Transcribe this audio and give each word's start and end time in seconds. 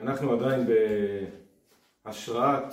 אנחנו 0.00 0.32
עדיין 0.32 0.66
בהשראת 2.04 2.72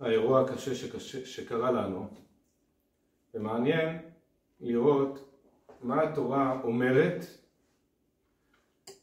האירוע 0.00 0.40
הקשה 0.40 0.74
שקשה, 0.74 1.26
שקרה 1.26 1.70
לנו, 1.70 2.08
ומעניין 3.34 3.98
לראות 4.60 5.34
מה 5.82 6.02
התורה 6.02 6.60
אומרת 6.64 7.24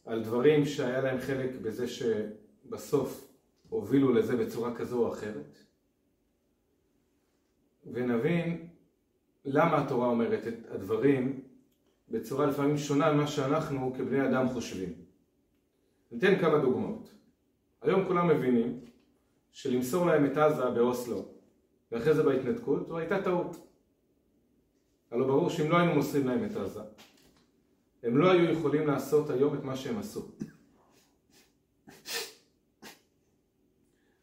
על 0.04 0.22
דברים 0.24 0.66
שהיה 0.66 1.00
להם 1.00 1.20
חלק 1.20 1.50
בזה 1.62 1.86
שבסוף 1.88 3.28
הובילו 3.68 4.12
לזה 4.12 4.36
בצורה 4.36 4.74
כזו 4.74 5.06
או 5.06 5.12
אחרת, 5.12 5.58
ונבין 7.92 8.68
למה 9.44 9.84
התורה 9.84 10.08
אומרת 10.08 10.46
את 10.46 10.70
הדברים 10.70 11.40
בצורה 12.08 12.46
לפעמים 12.46 12.78
שונה 12.78 13.12
ממה 13.12 13.26
שאנחנו 13.26 13.94
כבני 13.96 14.28
אדם 14.28 14.48
חושבים. 14.48 15.05
ניתן 16.10 16.38
כמה 16.38 16.58
דוגמאות. 16.58 17.10
היום 17.82 18.04
כולם 18.04 18.28
מבינים 18.28 18.80
שלמסור 19.50 20.06
להם 20.06 20.26
את 20.26 20.36
עזה 20.36 20.70
באוסלו 20.70 21.28
ואחרי 21.92 22.14
זה 22.14 22.22
בהתנתקות 22.22 22.86
זו 22.86 22.98
הייתה 22.98 23.22
טעות. 23.22 23.56
הלא 25.10 25.26
ברור 25.26 25.50
שאם 25.50 25.70
לא 25.70 25.76
היינו 25.76 25.94
מוסרים 25.94 26.26
להם 26.26 26.44
את 26.44 26.56
עזה 26.56 26.80
הם 28.02 28.16
לא 28.16 28.30
היו 28.30 28.52
יכולים 28.52 28.86
לעשות 28.86 29.30
היום 29.30 29.54
את 29.54 29.64
מה 29.64 29.76
שהם 29.76 29.98
עשו. 29.98 30.28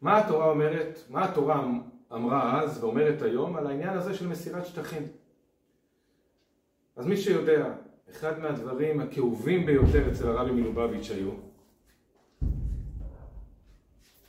מה 0.00 0.18
התורה 0.18 0.50
אומרת, 0.50 0.98
מה 1.08 1.24
התורה 1.24 1.70
אמרה 2.12 2.62
אז 2.62 2.84
ואומרת 2.84 3.22
היום 3.22 3.56
על 3.56 3.66
העניין 3.66 3.96
הזה 3.96 4.14
של 4.14 4.28
מסירת 4.28 4.66
שטחים? 4.66 5.02
אז 6.96 7.06
מי 7.06 7.16
שיודע, 7.16 7.74
אחד 8.10 8.38
מהדברים 8.38 9.00
הכאובים 9.00 9.66
ביותר 9.66 10.12
אצל 10.12 10.28
הרבי 10.28 10.50
מלובביץ' 10.50 11.10
היו, 11.10 11.30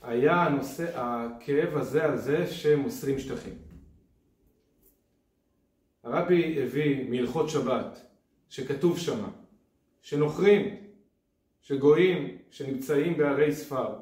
היה 0.06 0.44
הנושא, 0.44 1.00
הכאב 1.02 1.78
הזה 1.78 2.06
על 2.06 2.18
זה 2.18 2.48
שמוסרים 2.48 3.20
שטחים. 3.20 3.54
הרבי 6.04 6.62
הביא 6.64 7.10
מהלכות 7.10 7.50
שבת, 7.50 8.02
שכתוב 8.50 9.00
שמה, 9.00 9.30
שנוכרים, 10.02 10.76
שגויים, 11.62 12.38
שנמצאים 12.50 13.18
בערי 13.18 13.54
ספר, 13.54 13.96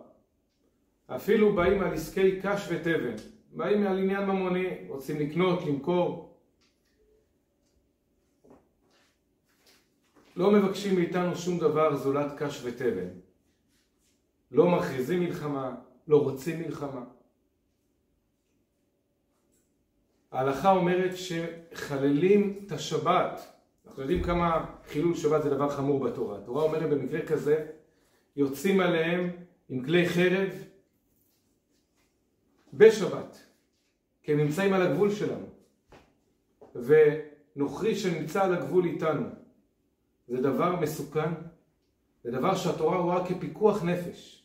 אפילו 1.08 1.56
באים 1.56 1.82
על 1.82 1.94
עסקי 1.94 2.42
קש 2.42 2.68
ותבן, 2.70 3.16
באים 3.52 3.88
על 3.88 3.98
עניין 3.98 4.26
ממוני, 4.26 4.68
רוצים 4.88 5.20
לקנות, 5.20 5.66
למכור, 5.66 6.38
לא 10.36 10.52
מבקשים 10.52 10.96
מאיתנו 10.96 11.36
שום 11.36 11.60
דבר 11.60 11.96
זולת 11.96 12.32
קש 12.38 12.62
ותבן. 12.64 13.08
לא 14.52 14.70
מכריזים 14.70 15.20
מלחמה, 15.20 15.76
לא 16.08 16.24
רוצים 16.24 16.60
מלחמה. 16.60 17.04
ההלכה 20.32 20.72
אומרת 20.72 21.12
שחללים 21.16 22.66
את 22.66 22.72
השבת. 22.72 23.54
אנחנו 23.86 24.02
יודעים 24.02 24.24
כמה 24.24 24.66
חילול 24.88 25.16
שבת 25.16 25.44
זה 25.44 25.50
דבר 25.50 25.70
חמור 25.70 26.00
בתורה. 26.00 26.38
התורה 26.38 26.64
אומרת 26.64 26.90
במקרה 26.90 27.26
כזה, 27.26 27.66
יוצאים 28.36 28.80
עליהם 28.80 29.30
עם 29.70 29.84
כלי 29.86 30.10
חרב 30.10 30.50
בשבת, 32.74 33.46
כי 34.24 34.32
הם 34.32 34.38
נמצאים 34.38 34.74
על 34.74 34.82
הגבול 34.82 35.12
שלנו. 35.12 35.46
ונוכרי 36.76 37.96
שנמצא 37.96 38.44
על 38.44 38.54
הגבול 38.54 38.86
איתנו, 38.86 39.26
זה 40.28 40.42
דבר 40.42 40.76
מסוכן, 40.80 41.34
זה 42.24 42.32
דבר 42.32 42.56
שהתורה 42.56 42.98
רואה 42.98 43.28
כפיקוח 43.28 43.84
נפש. 43.84 44.43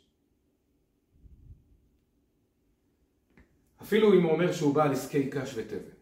אפילו 3.82 4.14
אם 4.14 4.22
הוא 4.22 4.32
אומר 4.32 4.52
שהוא 4.52 4.74
בא 4.74 4.84
על 4.84 4.92
עסקי 4.92 5.30
קש 5.30 5.54
ותבן. 5.56 5.98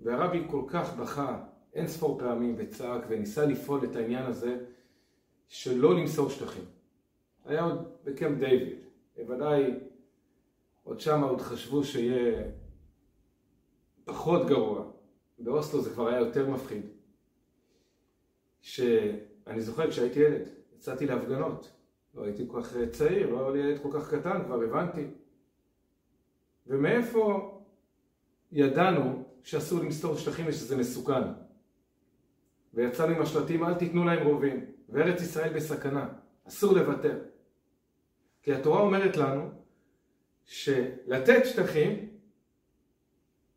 והרבי 0.00 0.42
כל 0.50 0.62
כך 0.68 0.96
בכה 0.96 1.44
אין 1.74 1.88
ספור 1.88 2.18
פעמים 2.18 2.54
וצעק 2.58 3.02
וניסה 3.08 3.46
לפעול 3.46 3.84
את 3.84 3.96
העניין 3.96 4.26
הזה 4.26 4.64
שלא 5.48 5.96
למסור 5.96 6.30
שטחים. 6.30 6.64
היה 7.44 7.62
עוד 7.62 7.92
בקמפ 8.04 8.38
דיוויד, 8.38 8.78
בוודאי 9.16 9.74
עוד 10.82 11.00
שמה 11.00 11.26
עוד 11.26 11.40
חשבו 11.40 11.84
שיהיה 11.84 12.42
פחות 14.04 14.46
גרוע. 14.46 14.84
באוסלו 15.38 15.82
זה 15.82 15.90
כבר 15.90 16.08
היה 16.08 16.18
יותר 16.18 16.50
מפחיד. 16.50 16.86
שאני 18.60 19.60
זוכר 19.60 19.90
כשהייתי 19.90 20.20
ילד, 20.20 20.48
יצאתי 20.76 21.06
להפגנות. 21.06 21.72
לא 22.14 22.24
הייתי 22.24 22.44
כל 22.48 22.62
כך 22.62 22.76
צעיר, 22.90 23.30
לא 23.30 23.40
היה 23.40 23.50
לי 23.50 23.58
ילד 23.58 23.82
כל 23.82 23.88
כך 23.92 24.14
קטן, 24.14 24.44
כבר 24.44 24.62
הבנתי. 24.62 25.06
ומאיפה 26.66 27.58
ידענו 28.52 29.24
שאסור 29.42 29.80
למסתור 29.80 30.16
שטחים 30.16 30.46
ושזה 30.48 30.76
מסוכן? 30.76 31.22
ויצאנו 32.74 33.14
עם 33.14 33.22
השלטים, 33.22 33.64
אל 33.64 33.74
תיתנו 33.74 34.04
להם 34.04 34.26
רובים, 34.26 34.64
וארץ 34.88 35.22
ישראל 35.22 35.52
בסכנה, 35.52 36.08
אסור 36.48 36.72
לוותר. 36.72 37.18
כי 38.42 38.52
התורה 38.52 38.80
אומרת 38.80 39.16
לנו 39.16 39.50
שלתת 40.44 41.42
שטחים 41.44 42.08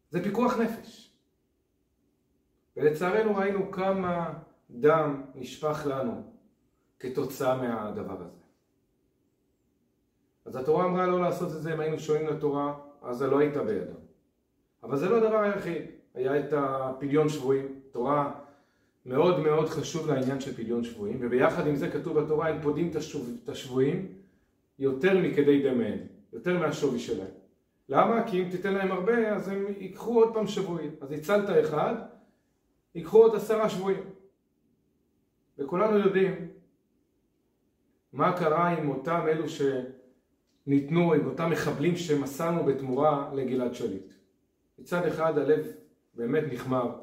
זה 0.10 0.24
פיקוח 0.24 0.60
נפש. 0.60 1.16
ולצערנו 2.78 3.36
ראינו 3.36 3.72
כמה 3.72 4.34
דם 4.70 5.22
נשפך 5.36 5.86
לנו 5.86 6.34
כתוצאה 7.00 7.58
מהדבר 7.58 8.22
הזה. 8.22 8.46
אז 10.46 10.56
התורה 10.56 10.86
אמרה 10.86 11.08
לא 11.08 11.22
לעשות 11.22 11.56
את 11.56 11.62
זה 11.62 11.74
אם 11.74 11.80
היינו 11.80 12.00
שומעים 12.00 12.28
לתורה, 12.28 12.80
אז 13.06 13.18
זה 13.18 13.28
לא 13.28 13.40
היית 13.40 13.58
בידם. 13.58 13.96
אבל 14.84 14.98
זה 14.98 15.10
לא 15.10 15.18
הדבר 15.18 15.40
היחיד. 15.40 15.82
היה 16.16 16.40
את 16.40 16.54
הפדיון 16.54 17.30
שבויים, 17.30 17.80
תורה 17.92 18.32
מאוד 19.06 19.40
מאוד 19.40 19.70
חשוב 19.70 20.08
לעניין 20.08 20.40
של 20.40 20.54
פדיון 20.54 20.84
שבויים, 20.84 21.18
וביחד 21.22 21.68
עם 21.68 21.76
זה 21.76 21.92
כתוב 21.92 22.20
בתורה, 22.20 22.50
הם 22.50 22.62
פודים 22.62 22.92
את 23.44 23.50
השבויים 23.50 24.08
יותר 24.80 25.18
מכדי 25.18 25.70
דמיהם, 25.70 26.00
יותר 26.34 26.60
מהשווי 26.60 27.00
שלהם. 27.00 27.32
למה? 27.90 28.28
כי 28.28 28.44
אם 28.44 28.50
תיתן 28.50 28.74
להם 28.74 28.92
הרבה, 28.92 29.36
אז 29.36 29.48
הם 29.48 29.66
ייקחו 29.80 30.24
עוד 30.24 30.34
פעם 30.34 30.48
שבויים. 30.48 30.92
אז 31.02 31.12
הצלת 31.12 31.50
אחד, 31.66 31.96
ייקחו 32.96 33.18
עוד 33.18 33.36
עשרה 33.36 33.70
שבויים. 33.70 34.04
וכולנו 35.58 36.00
יודעים 36.00 36.48
מה 38.14 38.38
קרה 38.38 38.68
עם 38.68 38.90
אותם 38.90 39.22
אלו 39.28 39.50
שניתנו, 40.66 41.14
עם 41.14 41.26
אותם 41.26 41.50
מחבלים 41.50 41.96
שמסרנו 41.96 42.64
בתמורה 42.64 43.32
לגלעד 43.34 43.74
שליט. 43.74 44.14
מצד 44.80 45.06
אחד 45.06 45.38
הלב 45.38 45.66
באמת 46.14 46.44
נחמר, 46.52 47.00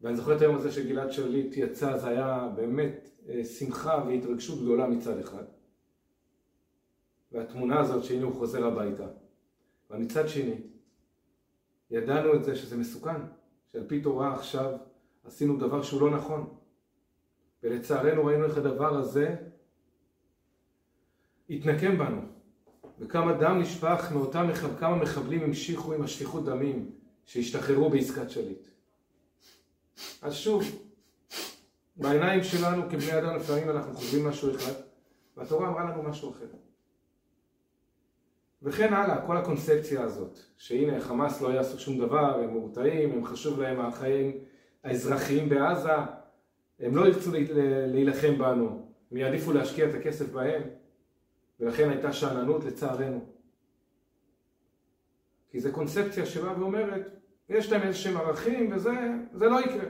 ואני 0.00 0.16
זוכר 0.16 0.36
את 0.36 0.40
היום 0.40 0.56
הזה 0.56 0.72
שגלעד 0.72 1.12
שליט 1.12 1.56
יצא, 1.56 1.96
זה 1.96 2.08
היה 2.08 2.48
באמת 2.56 3.10
אה, 3.28 3.44
שמחה 3.44 4.04
והתרגשות 4.06 4.58
גדולה 4.60 4.86
מצד 4.86 5.18
אחד. 5.18 5.44
והתמונה 7.32 7.80
הזאת 7.80 8.04
שהנה 8.04 8.24
הוא 8.24 8.34
חוזר 8.34 8.66
הביתה. 8.66 9.06
אבל 9.90 9.98
מצד 9.98 10.28
שני, 10.28 10.54
ידענו 11.90 12.34
את 12.34 12.44
זה 12.44 12.56
שזה 12.56 12.76
מסוכן, 12.76 13.20
שעל 13.72 13.84
פי 13.86 14.00
תורה 14.00 14.34
עכשיו 14.34 14.76
עשינו 15.24 15.56
דבר 15.56 15.82
שהוא 15.82 16.00
לא 16.00 16.10
נכון. 16.10 16.54
ולצערנו 17.62 18.24
ראינו 18.24 18.44
איך 18.44 18.58
הדבר 18.58 18.96
הזה 18.96 19.36
התנקם 21.50 21.98
בנו. 21.98 22.39
וכמה 23.00 23.32
דם 23.32 23.58
נשפך 23.60 24.12
מאותם 24.12 24.48
מחב... 24.48 24.78
כמה 24.78 24.96
מחבלים 24.96 25.42
המשיכו 25.42 25.92
עם 25.92 26.02
השפיכות 26.02 26.44
דמים 26.44 26.90
שהשתחררו 27.24 27.90
בעסקת 27.90 28.30
שליט. 28.30 28.68
אז 30.22 30.34
שוב, 30.34 30.64
בעיניים 31.96 32.44
שלנו 32.44 32.82
כבני 32.90 33.18
אדם 33.18 33.36
לפעמים 33.36 33.70
אנחנו 33.70 33.94
חושבים 33.94 34.28
משהו 34.28 34.56
אחד, 34.56 34.72
והתורה 35.36 35.68
אמרה 35.68 35.84
לנו 35.84 36.02
משהו 36.02 36.30
אחר. 36.30 36.46
וכן 38.62 38.94
הלאה, 38.94 39.26
כל 39.26 39.36
הקונספציה 39.36 40.02
הזאת, 40.02 40.38
שהנה 40.56 41.00
חמאס 41.00 41.40
לא 41.40 41.48
יעשו 41.48 41.78
שום 41.78 41.98
דבר, 41.98 42.40
הם 42.42 42.50
מורתעים, 42.50 43.12
הם 43.12 43.24
חשוב 43.24 43.60
להם 43.60 43.80
החיים 43.80 44.32
האזרחיים 44.84 45.48
בעזה, 45.48 45.96
הם 46.80 46.96
לא 46.96 47.06
ירצו 47.06 47.30
להילחם 47.86 48.38
בנו, 48.38 48.86
הם 49.10 49.16
יעדיפו 49.16 49.52
להשקיע 49.52 49.88
את 49.90 49.94
הכסף 49.94 50.32
בהם, 50.32 50.62
ולכן 51.60 51.90
הייתה 51.90 52.12
שאננות 52.12 52.64
לצערנו. 52.64 53.24
כי 55.50 55.60
זו 55.60 55.72
קונספציה 55.72 56.26
שבאה 56.26 56.60
ואומרת, 56.60 57.06
יש 57.48 57.72
להם 57.72 57.82
איזשהם 57.82 58.16
ערכים 58.16 58.72
וזה 58.72 58.90
לא 59.32 59.60
יקרה. 59.60 59.88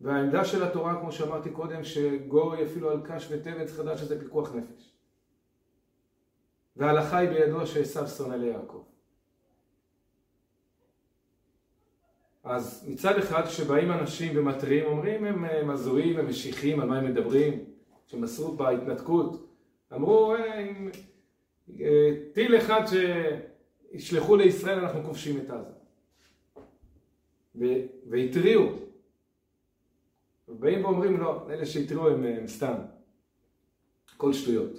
והעמדה 0.00 0.44
של 0.44 0.62
התורה, 0.62 1.00
כמו 1.00 1.12
שאמרתי 1.12 1.50
קודם, 1.50 1.84
שגוי 1.84 2.64
אפילו 2.64 2.90
על 2.90 3.00
קש 3.04 3.32
צריך 3.66 3.80
לדעת 3.80 3.98
שזה 3.98 4.20
פיקוח 4.20 4.54
נפש. 4.54 4.92
וההלכה 6.76 7.18
היא 7.18 7.30
בידוע 7.30 7.66
שעשו 7.66 8.06
שונא 8.06 8.34
ליעקב. 8.34 8.84
אז 12.44 12.88
מצד 12.88 13.18
אחד 13.18 13.46
כשבאים 13.46 13.92
אנשים 13.92 14.32
ומתריעים 14.38 14.86
אומרים 14.86 15.24
הם 15.24 15.70
הזויים, 15.70 16.18
הם 16.18 16.28
משיחיים, 16.28 16.80
על 16.80 16.88
מה 16.88 16.98
הם 16.98 17.04
מדברים, 17.04 17.64
שמסרו 18.06 18.56
בהתנתקות, 18.56 19.51
אמרו, 19.94 20.34
אה, 20.34 20.60
אם 20.60 20.90
אה, 21.80 22.14
טיל 22.32 22.56
אחד 22.56 22.80
שישלחו 23.92 24.36
לישראל 24.36 24.78
אנחנו 24.78 25.04
כובשים 25.04 25.40
את 25.40 25.50
עזה. 25.50 25.70
והתריעו. 28.06 28.68
ובאים 30.48 30.84
ואומרים 30.84 31.20
לא, 31.20 31.46
אלה 31.50 31.66
שהתריעו 31.66 32.08
הם, 32.08 32.24
הם 32.24 32.46
סתם. 32.46 32.74
כל 34.16 34.32
שטויות. 34.32 34.72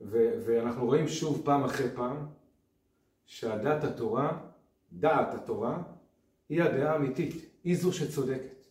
ו- 0.00 0.42
ואנחנו 0.46 0.86
רואים 0.86 1.08
שוב 1.08 1.42
פעם 1.44 1.64
אחרי 1.64 1.86
פעם 1.94 2.26
שהדת 3.26 3.84
התורה, 3.84 4.40
דעת 4.92 5.34
התורה, 5.34 5.82
היא 6.48 6.62
הדעה 6.62 6.92
האמיתית, 6.92 7.34
היא 7.64 7.76
זו 7.76 7.92
שצודקת. 7.92 8.66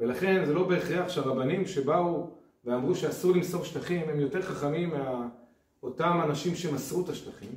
ולכן 0.00 0.44
זה 0.44 0.54
לא 0.54 0.68
בהכרח 0.68 1.08
שהרבנים 1.08 1.66
שבאו 1.66 2.37
ואמרו 2.68 2.94
שאסור 2.94 3.32
למסור 3.32 3.64
שטחים 3.64 4.08
הם 4.08 4.20
יותר 4.20 4.42
חכמים 4.42 4.92
מאותם 5.82 6.20
אנשים 6.24 6.54
שמסרו 6.54 7.04
את 7.04 7.08
השטחים, 7.08 7.52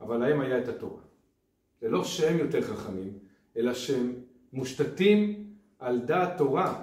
אבל 0.00 0.16
להם 0.16 0.40
היה 0.40 0.58
את 0.58 0.68
התורה. 0.68 1.02
זה 1.80 1.88
לא 1.88 2.04
שהם 2.04 2.38
יותר 2.38 2.62
חכמים, 2.62 3.18
אלא 3.56 3.74
שהם 3.74 4.12
מושתתים 4.52 5.50
על 5.78 6.00
דעת 6.00 6.38
תורה. 6.38 6.82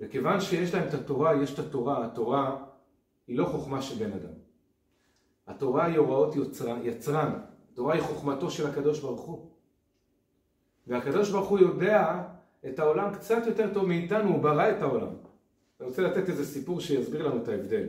וכיוון 0.00 0.40
שיש 0.40 0.74
להם 0.74 0.88
את 0.88 0.94
התורה, 0.94 1.42
יש 1.42 1.54
את 1.54 1.58
התורה, 1.58 2.04
התורה 2.04 2.64
היא 3.26 3.38
לא 3.38 3.44
חוכמה 3.44 3.82
של 3.82 4.04
בן 4.04 4.12
אדם. 4.12 4.34
התורה 5.46 5.84
היא 5.84 5.98
הוראות 5.98 6.36
יצרן, 6.36 6.80
יצרן. 6.82 7.32
התורה 7.72 7.94
היא 7.94 8.02
חוכמתו 8.02 8.50
של 8.50 8.66
הקדוש 8.66 9.00
ברוך 9.00 9.20
הוא. 9.20 9.50
והקדוש 10.86 11.30
ברוך 11.30 11.48
הוא 11.48 11.58
יודע 11.58 12.22
את 12.68 12.78
העולם 12.78 13.14
קצת 13.14 13.42
יותר 13.46 13.74
טוב 13.74 13.86
מאיתנו, 13.86 14.30
הוא 14.30 14.42
ברא 14.42 14.70
את 14.70 14.82
העולם. 14.82 15.27
אני 15.80 15.88
רוצה 15.88 16.02
לתת 16.02 16.28
איזה 16.28 16.44
סיפור 16.44 16.80
שיסביר 16.80 17.28
לנו 17.28 17.42
את 17.42 17.48
ההבדל. 17.48 17.88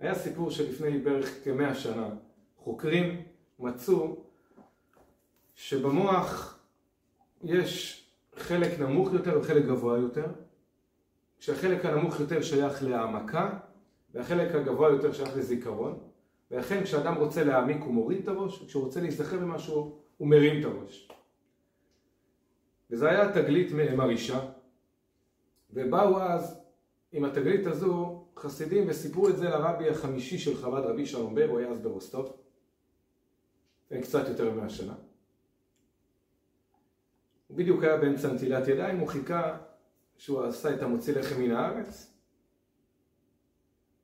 היה 0.00 0.14
סיפור 0.14 0.50
שלפני 0.50 0.98
בערך 0.98 1.44
כמאה 1.44 1.74
שנה, 1.74 2.08
חוקרים 2.56 3.22
מצאו 3.58 4.16
שבמוח 5.54 6.58
יש 7.44 8.04
חלק 8.36 8.80
נמוך 8.80 9.12
יותר 9.12 9.38
וחלק 9.40 9.64
גבוה 9.64 9.98
יותר, 9.98 10.26
כשהחלק 11.38 11.84
הנמוך 11.84 12.20
יותר 12.20 12.42
שייך 12.42 12.82
להעמקה 12.82 13.58
והחלק 14.14 14.54
הגבוה 14.54 14.88
יותר 14.88 15.12
שייך 15.12 15.36
לזיכרון, 15.36 15.98
ולכן 16.50 16.84
כשאדם 16.84 17.14
רוצה 17.14 17.44
להעמיק 17.44 17.82
הוא 17.82 17.94
מוריד 17.94 18.22
את 18.22 18.28
הראש, 18.28 18.62
וכשהוא 18.62 18.84
רוצה 18.84 19.00
להיזכר 19.00 19.38
במשהו 19.38 19.98
הוא 20.16 20.28
מרים 20.28 20.60
את 20.60 20.64
הראש. 20.64 21.08
וזה 22.90 23.08
היה 23.08 23.32
תגלית 23.32 23.72
מרעישה, 23.72 24.40
ובאו 25.76 26.20
אז 26.20 26.60
עם 27.12 27.24
התגלית 27.24 27.66
הזו 27.66 28.24
חסידים 28.36 28.84
וסיפרו 28.88 29.28
את 29.28 29.36
זה 29.36 29.44
לרבי 29.44 29.88
החמישי 29.88 30.38
של 30.38 30.56
חב"ד, 30.56 30.80
רבי 30.80 31.06
שלום 31.06 31.34
בר, 31.34 31.48
הוא 31.48 31.58
היה 31.58 31.68
אז 31.68 31.80
ברוסטוב, 31.80 32.36
לפני 33.86 34.02
קצת 34.02 34.28
יותר 34.28 34.52
מאה 34.52 34.68
שנה. 34.68 34.94
הוא 37.46 37.56
בדיוק 37.56 37.82
היה 37.82 37.96
באמצע 37.96 38.32
נטילת 38.32 38.68
ידיים, 38.68 38.98
הוא 38.98 39.08
חיכה 39.08 39.58
שהוא 40.16 40.44
עשה 40.44 40.74
את 40.74 40.82
המוציא 40.82 41.14
לחם 41.14 41.40
מן 41.40 41.50
הארץ, 41.50 42.12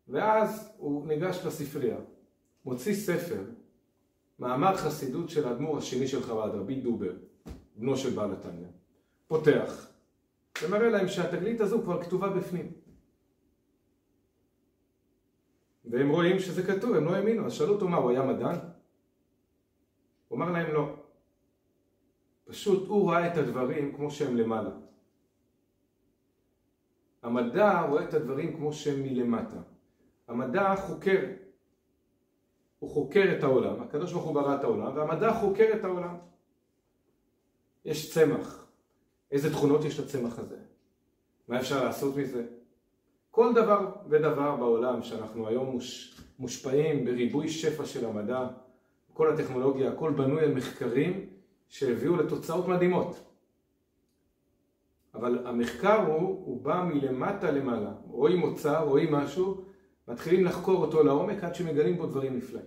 ואז 0.09 0.73
הוא 0.77 1.07
ניגש 1.07 1.47
לספרייה, 1.47 1.99
מוציא 2.65 2.95
ספר, 2.95 3.45
מאמר 4.39 4.77
חסידות 4.77 5.31
של 5.31 5.49
האדמו"ר 5.49 5.79
השני 5.79 6.09
של 6.09 6.23
חב"ד, 6.23 6.51
רבי 6.55 6.81
דובר, 6.81 7.13
בנו 7.77 7.97
של 7.97 8.11
בעל 8.11 8.33
התניא, 8.33 8.69
פותח, 9.27 9.92
ומראה 10.63 10.89
להם 10.89 11.09
שהתגלית 11.09 11.61
הזו 11.61 11.83
כבר 11.83 12.03
כתובה 12.03 12.29
בפנים. 12.29 12.73
והם 15.85 16.11
רואים 16.11 16.39
שזה 16.39 16.63
כתוב, 16.63 16.95
הם 16.95 17.05
לא 17.05 17.15
האמינו, 17.15 17.47
אז 17.47 17.53
שאלו 17.53 17.75
אותו 17.75 17.89
מה, 17.89 17.97
הוא 17.97 18.11
היה 18.11 18.23
מדען? 18.23 18.57
הוא 20.29 20.39
אמר 20.39 20.53
להם 20.53 20.75
לא. 20.75 20.97
פשוט 22.45 22.89
הוא 22.89 23.11
ראה 23.11 23.33
את 23.33 23.37
הדברים 23.37 23.97
כמו 23.97 24.11
שהם 24.11 24.37
למעלה. 24.37 24.71
המדע 27.23 27.81
רואה 27.81 28.05
את 28.05 28.15
הדברים 28.15 28.57
כמו 28.57 28.73
שהם 28.73 29.03
מלמטה. 29.03 29.63
המדע 30.29 30.75
חוקר. 30.77 31.21
הוא 32.79 32.91
חוקר 32.91 33.35
את 33.39 33.43
העולם, 33.43 33.83
הקדוש 33.83 34.13
ברוך 34.13 34.25
הוא 34.25 34.35
ברא 34.35 34.55
את 34.55 34.65
העולם, 34.65 34.97
והמדע 34.97 35.33
חוקר 35.33 35.73
את 35.75 35.85
העולם. 35.85 36.17
יש 37.85 38.15
צמח. 38.15 38.62
איזה 39.33 39.53
תכונות 39.53 39.85
יש 39.85 40.01
לצמח 40.01 40.39
הזה? 40.39 40.57
מה 41.49 41.61
אפשר 41.61 41.85
לעשות 41.85 42.17
מזה? 42.17 42.47
כל 43.31 43.55
דבר 43.55 43.93
ודבר 44.09 44.57
בעולם 44.57 45.03
שאנחנו 45.03 45.49
היום 45.49 45.67
מוש, 45.67 46.21
מושפעים 46.39 47.05
בריבוי 47.05 47.49
שפע 47.49 47.85
של 47.85 48.07
המדע, 48.07 48.49
כל 49.13 49.35
הטכנולוגיה, 49.35 49.93
הכל 49.93 50.11
בנוי 50.11 50.43
על 50.43 50.55
מחקרים 50.55 51.27
שהביאו 51.69 52.17
לתוצאות 52.17 52.69
מדהימות. 52.69 53.17
אבל 55.15 55.47
המחקר 55.47 56.07
הוא, 56.07 56.21
הוא 56.47 56.63
בא 56.63 56.85
מלמטה 56.89 57.51
למעלה. 57.51 57.93
רואים 58.07 58.39
מוצר, 58.39 58.85
רואים 58.85 59.13
משהו, 59.13 59.65
מתחילים 60.09 60.45
לחקור 60.45 60.77
אותו 60.77 61.03
לעומק 61.03 61.45
עד 61.45 61.55
שמגלים 61.55 61.97
בו 61.97 62.07
דברים 62.07 62.37
נפלאים. 62.37 62.67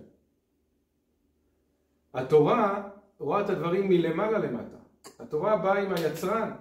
התורה 2.14 2.88
רואה 3.18 3.40
את 3.40 3.50
הדברים 3.50 3.88
מלמעלה 3.88 4.38
למטה. 4.38 4.76
התורה 5.18 5.56
באה 5.56 5.78
עם 5.78 5.92
היצרן. 5.92 6.52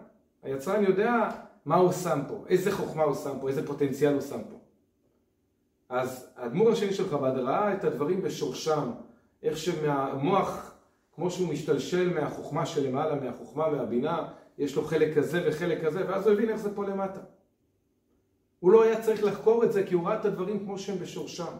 היצרן 0.43 0.83
יודע 0.83 1.29
מה 1.65 1.75
הוא 1.75 1.91
שם 1.91 2.19
פה, 2.27 2.43
איזה 2.47 2.71
חוכמה 2.71 3.03
הוא 3.03 3.15
שם 3.15 3.39
פה, 3.41 3.49
איזה 3.49 3.67
פוטנציאל 3.67 4.13
הוא 4.13 4.21
שם 4.21 4.43
פה. 4.49 4.59
אז 5.89 6.33
האדמו"ר 6.35 6.71
השני 6.71 6.93
של 6.93 7.09
חב"ד 7.09 7.37
ראה 7.37 7.73
את 7.73 7.83
הדברים 7.83 8.21
בשורשם, 8.21 8.91
איך 9.43 9.57
שמהמוח, 9.57 10.75
כמו 11.15 11.31
שהוא 11.31 11.49
משתלשל 11.49 12.13
מהחוכמה 12.13 12.65
שלמעלה, 12.65 13.15
מהחוכמה 13.15 13.67
והבינה, 13.67 14.27
יש 14.57 14.75
לו 14.75 14.83
חלק 14.83 15.17
כזה 15.17 15.43
וחלק 15.47 15.85
כזה, 15.85 16.09
ואז 16.09 16.27
הוא 16.27 16.33
הבין 16.33 16.49
איך 16.49 16.57
זה 16.57 16.75
פה 16.75 16.85
למטה. 16.85 17.19
הוא 18.59 18.71
לא 18.71 18.83
היה 18.83 19.01
צריך 19.01 19.23
לחקור 19.23 19.63
את 19.63 19.73
זה 19.73 19.83
כי 19.83 19.93
הוא 19.93 20.07
ראה 20.07 20.19
את 20.19 20.25
הדברים 20.25 20.59
כמו 20.59 20.79
שהם 20.79 20.97
בשורשם. 20.99 21.57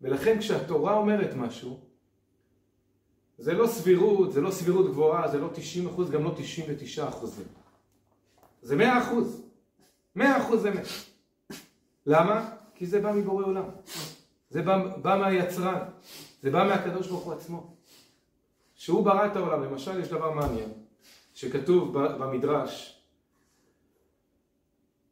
ולכן 0.00 0.38
כשהתורה 0.38 0.94
אומרת 0.94 1.34
משהו, 1.34 1.80
זה 3.38 3.52
לא 3.52 3.66
סבירות, 3.66 4.32
זה 4.32 4.40
לא 4.40 4.50
סבירות 4.50 4.86
גבוהה, 4.86 5.28
זה 5.28 5.38
לא 5.38 5.48
90 5.54 5.86
אחוז, 5.86 6.10
גם 6.10 6.24
לא 6.24 6.34
99 6.36 7.08
אחוזים. 7.08 7.44
זה 8.62 8.76
100 8.76 8.98
אחוז. 8.98 9.42
100 10.16 10.36
אחוז 10.36 10.66
אמת. 10.66 10.86
למה? 12.06 12.50
כי 12.74 12.86
זה 12.86 13.00
בא 13.00 13.12
מבורא 13.12 13.44
עולם. 13.44 13.64
זה 14.50 14.62
בא, 14.62 14.96
בא 14.96 15.16
מהיצרן. 15.20 15.78
זה 16.42 16.50
בא 16.50 16.64
מהקדוש 16.68 17.08
ברוך 17.08 17.24
הוא 17.24 17.32
עצמו. 17.32 17.76
שהוא 18.74 19.04
ברא 19.04 19.26
את 19.26 19.36
העולם. 19.36 19.62
למשל, 19.64 20.00
יש 20.00 20.08
דבר 20.08 20.30
מעניין, 20.30 20.70
שכתוב 21.34 21.98
במדרש, 21.98 23.02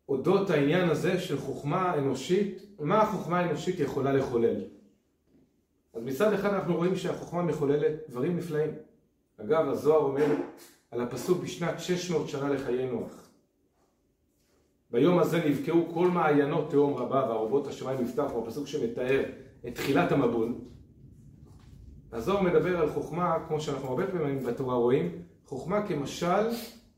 אודות 0.09 0.51
העניין 0.51 0.89
הזה 0.89 1.21
של 1.21 1.39
חוכמה 1.39 1.95
אנושית, 1.95 2.63
מה 2.79 3.03
החוכמה 3.03 3.39
האנושית 3.39 3.81
יכולה 3.81 4.13
לחולל. 4.13 4.76
אז 5.97 6.03
מצד 6.05 6.33
אחד 6.33 6.55
אנחנו 6.55 6.77
רואים 6.77 6.97
שהחוכמה 6.97 7.43
מחוללת 7.43 7.93
דברים 8.09 8.37
נפלאים. 8.37 8.71
אגב, 9.41 9.69
הזוהר 9.69 10.01
אומר 10.01 10.27
על 10.91 11.01
הפסוק 11.01 11.43
בשנת 11.43 11.81
600 11.81 12.29
שנה 12.29 12.49
לחיי 12.49 12.87
נוח. 12.87 13.31
ביום 14.91 15.19
הזה 15.19 15.49
נבקעו 15.49 15.87
כל 15.95 16.09
מעיינות 16.09 16.71
תהום 16.71 16.95
רבה 16.95 17.27
וערובות 17.29 17.67
השמיים 17.67 18.01
נפתחו, 18.01 18.43
הפסוק 18.43 18.67
שמתאר 18.67 19.25
את 19.69 19.75
תחילת 19.75 20.13
המבול. 20.13 20.55
הזוהר 22.13 22.43
מדבר 22.43 22.81
על 22.81 22.91
חוכמה, 22.91 23.37
כמו 23.49 23.61
שאנחנו 23.61 23.89
הרבה 23.89 24.07
פעמים 24.07 24.45
בתורה 24.45 24.75
רואים, 24.75 25.23
חוכמה 25.45 25.87
כמשל, 25.87 26.51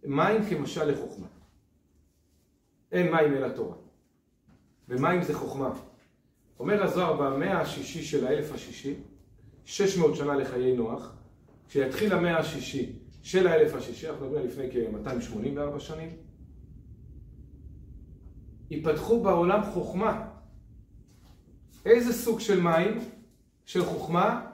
מים 0.05 0.45
כמשל 0.51 0.85
לחוכמה. 0.85 1.27
אין 2.93 3.13
מים 3.13 3.35
אלא 3.35 3.49
תורה. 3.49 3.77
ומים 4.89 5.23
זה 5.23 5.35
חוכמה. 5.35 5.71
אומר 6.61 6.83
הזוהר 6.83 7.13
במאה 7.13 7.61
השישי 7.61 8.03
של 8.03 8.27
האלף 8.27 8.53
השישי, 8.53 8.95
600 9.65 10.17
שנה 10.17 10.37
לחיי 10.37 10.77
נוח, 10.77 11.15
כשיתחיל 11.69 12.13
המאה 12.13 12.39
השישי 12.39 12.93
של 13.23 13.47
האלף 13.47 13.75
השישי, 13.75 14.09
אנחנו 14.09 14.27
מדברים 14.27 14.47
לפני 14.47 14.71
כ-284 14.71 15.81
שנים, 15.81 16.11
ייפתחו 18.71 19.23
בעולם 19.23 19.63
חוכמה. 19.63 20.29
איזה 21.87 22.13
סוג 22.13 22.41
של 22.41 22.61
מים, 22.61 22.99
של 23.65 23.85
חוכמה? 23.85 24.51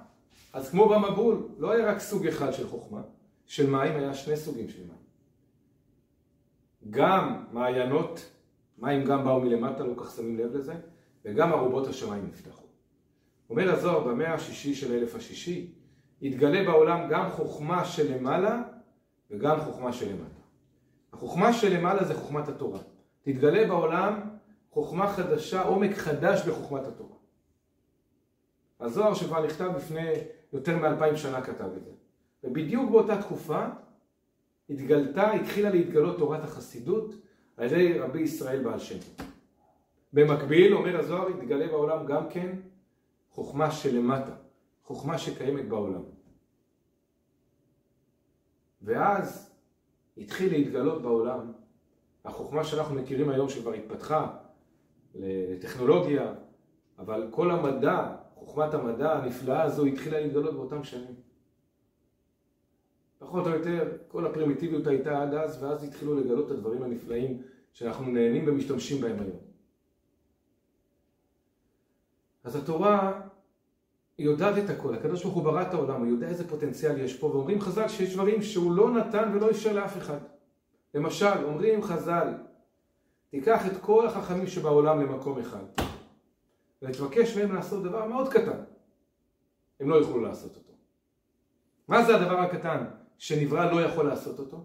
אז 0.52 0.70
כמו 0.70 0.88
במבול, 0.88 1.49
לא 1.58 1.73
היה 1.73 1.87
רק 1.92 1.99
סוג 1.99 2.26
אחד 2.26 2.52
של 2.52 2.68
חוכמה, 2.68 3.02
של 3.46 3.70
מים, 3.70 3.96
היה 3.96 4.14
שני 4.14 4.37
סוגים 4.37 4.68
של 4.68 4.82
מים. 4.82 5.04
גם 6.90 7.44
מעיינות, 7.52 8.30
מים 8.78 9.04
גם 9.04 9.25
באו 9.25 9.40
מלמטה, 9.40 9.84
לא 9.84 9.94
כך 9.96 10.16
שמים 10.16 10.38
לב 10.38 10.56
לזה, 10.56 10.75
וגם 11.25 11.52
ארובות 11.52 11.87
השמיים 11.87 12.26
נפתחו. 12.26 12.66
אומר 13.50 13.73
הזוהר 13.73 14.00
במאה 14.00 14.35
השישי 14.35 14.75
של 14.75 14.93
אלף 14.93 15.14
השישי, 15.14 15.73
יתגלה 16.21 16.64
בעולם 16.64 17.09
גם 17.11 17.31
חוכמה 17.31 17.85
שלמעלה 17.85 18.62
וגם 19.31 19.61
חוכמה 19.61 19.93
שלמטה. 19.93 20.40
החוכמה 21.12 21.52
שלמעלה 21.52 22.04
זה 22.04 22.14
חוכמת 22.14 22.49
התורה. 22.49 22.81
תתגלה 23.23 23.69
בעולם 23.69 24.21
חוכמה 24.71 25.12
חדשה, 25.12 25.62
עומק 25.62 25.95
חדש 25.95 26.49
בחוכמת 26.49 26.87
התורה. 26.87 27.16
הזוהר 28.81 29.14
שכבר 29.14 29.47
נכתב 29.47 29.71
לפני 29.76 30.11
יותר 30.52 30.78
מאלפיים 30.78 31.16
שנה 31.16 31.43
כתב 31.43 31.69
את 31.76 31.85
זה. 31.85 31.90
ובדיוק 32.45 32.90
באותה 32.90 33.23
תקופה 33.23 33.66
התגלתה, 34.71 35.33
התחילה 35.33 35.71
להתגלות 35.71 36.19
תורת 36.19 36.45
החסידות 36.45 37.14
על 37.57 37.66
ידי 37.66 37.99
רבי 37.99 38.21
ישראל 38.21 38.62
בעל 38.62 38.78
שם. 38.78 38.99
במקביל, 40.14 40.75
אומר 40.75 40.99
הזוהר, 40.99 41.28
התגלה 41.28 41.66
בעולם 41.66 42.06
גם 42.06 42.28
כן 42.30 42.56
חוכמה 43.30 43.71
שלמטה, 43.71 44.35
חוכמה 44.83 45.18
שקיימת 45.18 45.68
בעולם. 45.68 46.02
ואז 48.83 49.54
התחיל 50.16 50.52
להתגלות 50.52 51.02
בעולם 51.02 51.52
החוכמה 52.25 52.64
שאנחנו 52.64 52.94
מכירים 52.94 53.28
היום 53.28 53.49
שכבר 53.49 53.73
התפתחה 53.73 54.37
לטכנולוגיה, 55.14 56.35
אבל 56.99 57.28
כל 57.30 57.50
המדע, 57.50 58.16
חוכמת 58.35 58.75
המדע 58.75 59.12
הנפלאה 59.12 59.62
הזו 59.62 59.85
התחילה 59.85 60.21
להתגלות 60.21 60.54
באותם 60.54 60.85
שנים. 60.85 61.14
פחות 63.18 63.47
או 63.47 63.50
יותר, 63.50 63.97
כל 64.09 64.26
הפרימיטיביות 64.26 64.87
הייתה 64.87 65.23
עד 65.23 65.35
אז, 65.35 65.62
ואז 65.62 65.85
התחילו 65.85 66.14
לגלות 66.14 66.47
את 66.47 66.50
הדברים 66.50 66.83
הנפלאים 66.83 67.42
שאנחנו 67.73 68.06
נהנים 68.06 68.44
ומשתמשים 68.49 69.00
בהם 69.00 69.21
היום. 69.21 69.43
אז 72.44 72.56
התורה 72.56 73.20
יודעת 74.18 74.64
את 74.64 74.70
הכל, 74.70 74.94
הקדוש 74.94 75.22
ברוך 75.22 75.34
הוא 75.34 75.44
ברא 75.44 75.62
את 75.62 75.74
העולם, 75.74 76.00
הוא 76.00 76.06
יודע 76.06 76.28
איזה 76.28 76.48
פוטנציאל 76.48 76.98
יש 76.98 77.18
פה, 77.18 77.26
ואומרים 77.26 77.60
חז"ל 77.60 77.88
שיש 77.88 78.14
דברים 78.14 78.42
שהוא 78.42 78.72
לא 78.72 78.90
נתן 78.90 79.32
ולא 79.34 79.50
אפשר 79.50 79.72
לאף 79.72 79.96
אחד. 79.96 80.18
למשל, 80.94 81.44
אומרים 81.44 81.82
חז"ל, 81.82 82.34
תיקח 83.30 83.66
את 83.66 83.80
כל 83.80 84.06
החכמים 84.06 84.46
שבעולם 84.46 85.00
למקום 85.00 85.38
אחד, 85.38 85.64
ותבקש 86.82 87.36
מהם 87.36 87.54
לעשות 87.54 87.82
דבר 87.82 88.06
מאוד 88.06 88.32
קטן. 88.32 88.64
הם 89.80 89.88
לא 89.88 89.94
יוכלו 89.94 90.20
לעשות 90.20 90.56
אותו. 90.56 90.72
מה 91.88 92.04
זה 92.04 92.16
הדבר 92.16 92.38
הקטן 92.40 92.84
שנברא 93.18 93.72
לא 93.72 93.80
יכול 93.80 94.06
לעשות 94.06 94.38
אותו? 94.38 94.64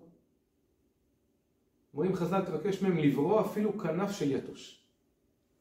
אומרים 1.93 2.15
חז"ל, 2.15 2.41
תבקש 2.45 2.81
מהם 2.81 2.97
לברוא 2.97 3.41
אפילו 3.41 3.77
כנף 3.77 4.11
של 4.11 4.31
יתוש. 4.31 4.78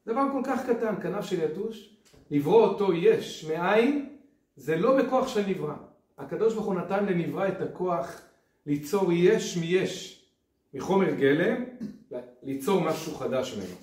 דבר 0.07 0.23
כל 0.31 0.41
כך 0.43 0.69
קטן, 0.69 1.01
כנף 1.01 1.25
של 1.25 1.43
יתוש, 1.43 1.95
לברוא 2.31 2.61
אותו 2.67 2.93
יש 2.93 3.45
מאין, 3.45 4.15
זה 4.55 4.75
לא 4.75 4.97
בכוח 4.97 5.27
של 5.27 5.47
נברא. 5.47 5.75
הקדוש 6.17 6.53
ברוך 6.53 6.65
הוא 6.65 6.75
נתן 6.75 7.05
לנברא 7.05 7.47
את 7.47 7.61
הכוח 7.61 8.21
ליצור 8.65 9.13
יש 9.13 9.57
מיש, 9.57 10.25
מחומר 10.73 11.13
גלם, 11.13 11.63
ליצור 12.43 12.81
משהו 12.81 13.15
חדש 13.15 13.57
ממנו. 13.57 13.75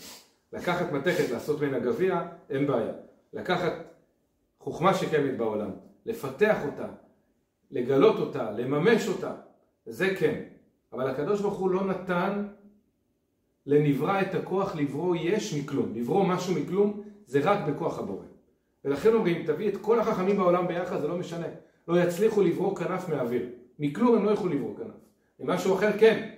לקחת 0.52 0.92
מתכת, 0.92 1.30
לעשות 1.30 1.60
ממנה 1.60 1.78
גביע, 1.78 2.28
אין 2.50 2.66
בעיה. 2.66 2.92
לקחת 3.32 3.72
חוכמה 4.58 4.94
שקיימת 4.94 5.36
בעולם, 5.36 5.70
לפתח 6.06 6.56
אותה, 6.64 6.88
לגלות 7.70 8.16
אותה, 8.16 8.50
לממש 8.50 9.08
אותה, 9.08 9.34
זה 9.86 10.16
כן. 10.18 10.42
אבל 10.92 11.10
הקדוש 11.10 11.40
ברוך 11.40 11.58
הוא 11.58 11.70
לא 11.70 11.84
נתן 11.84 12.46
לנברא 13.66 14.20
את 14.20 14.34
הכוח 14.34 14.76
לברוא 14.76 15.16
יש 15.16 15.54
מכלום. 15.54 15.92
לברוא 15.94 16.26
משהו 16.26 16.54
מכלום 16.54 17.02
זה 17.26 17.40
רק 17.42 17.68
בכוח 17.68 17.98
הבורא. 17.98 18.24
ולכן 18.84 19.14
אומרים, 19.14 19.46
תביא 19.46 19.68
את 19.68 19.76
כל 19.76 20.00
החכמים 20.00 20.36
בעולם 20.36 20.68
ביחד, 20.68 21.00
זה 21.00 21.08
לא 21.08 21.16
משנה. 21.16 21.46
לא 21.88 22.00
יצליחו 22.00 22.42
לברוא 22.42 22.76
כנף 22.76 23.08
מאוויר. 23.08 23.48
מכלום 23.78 24.16
הם 24.16 24.24
לא 24.24 24.30
יכולו 24.30 24.54
לברוא 24.54 24.76
כנף. 24.76 24.94
ממשהו 25.40 25.74
אחר 25.74 25.98
כן, 25.98 26.30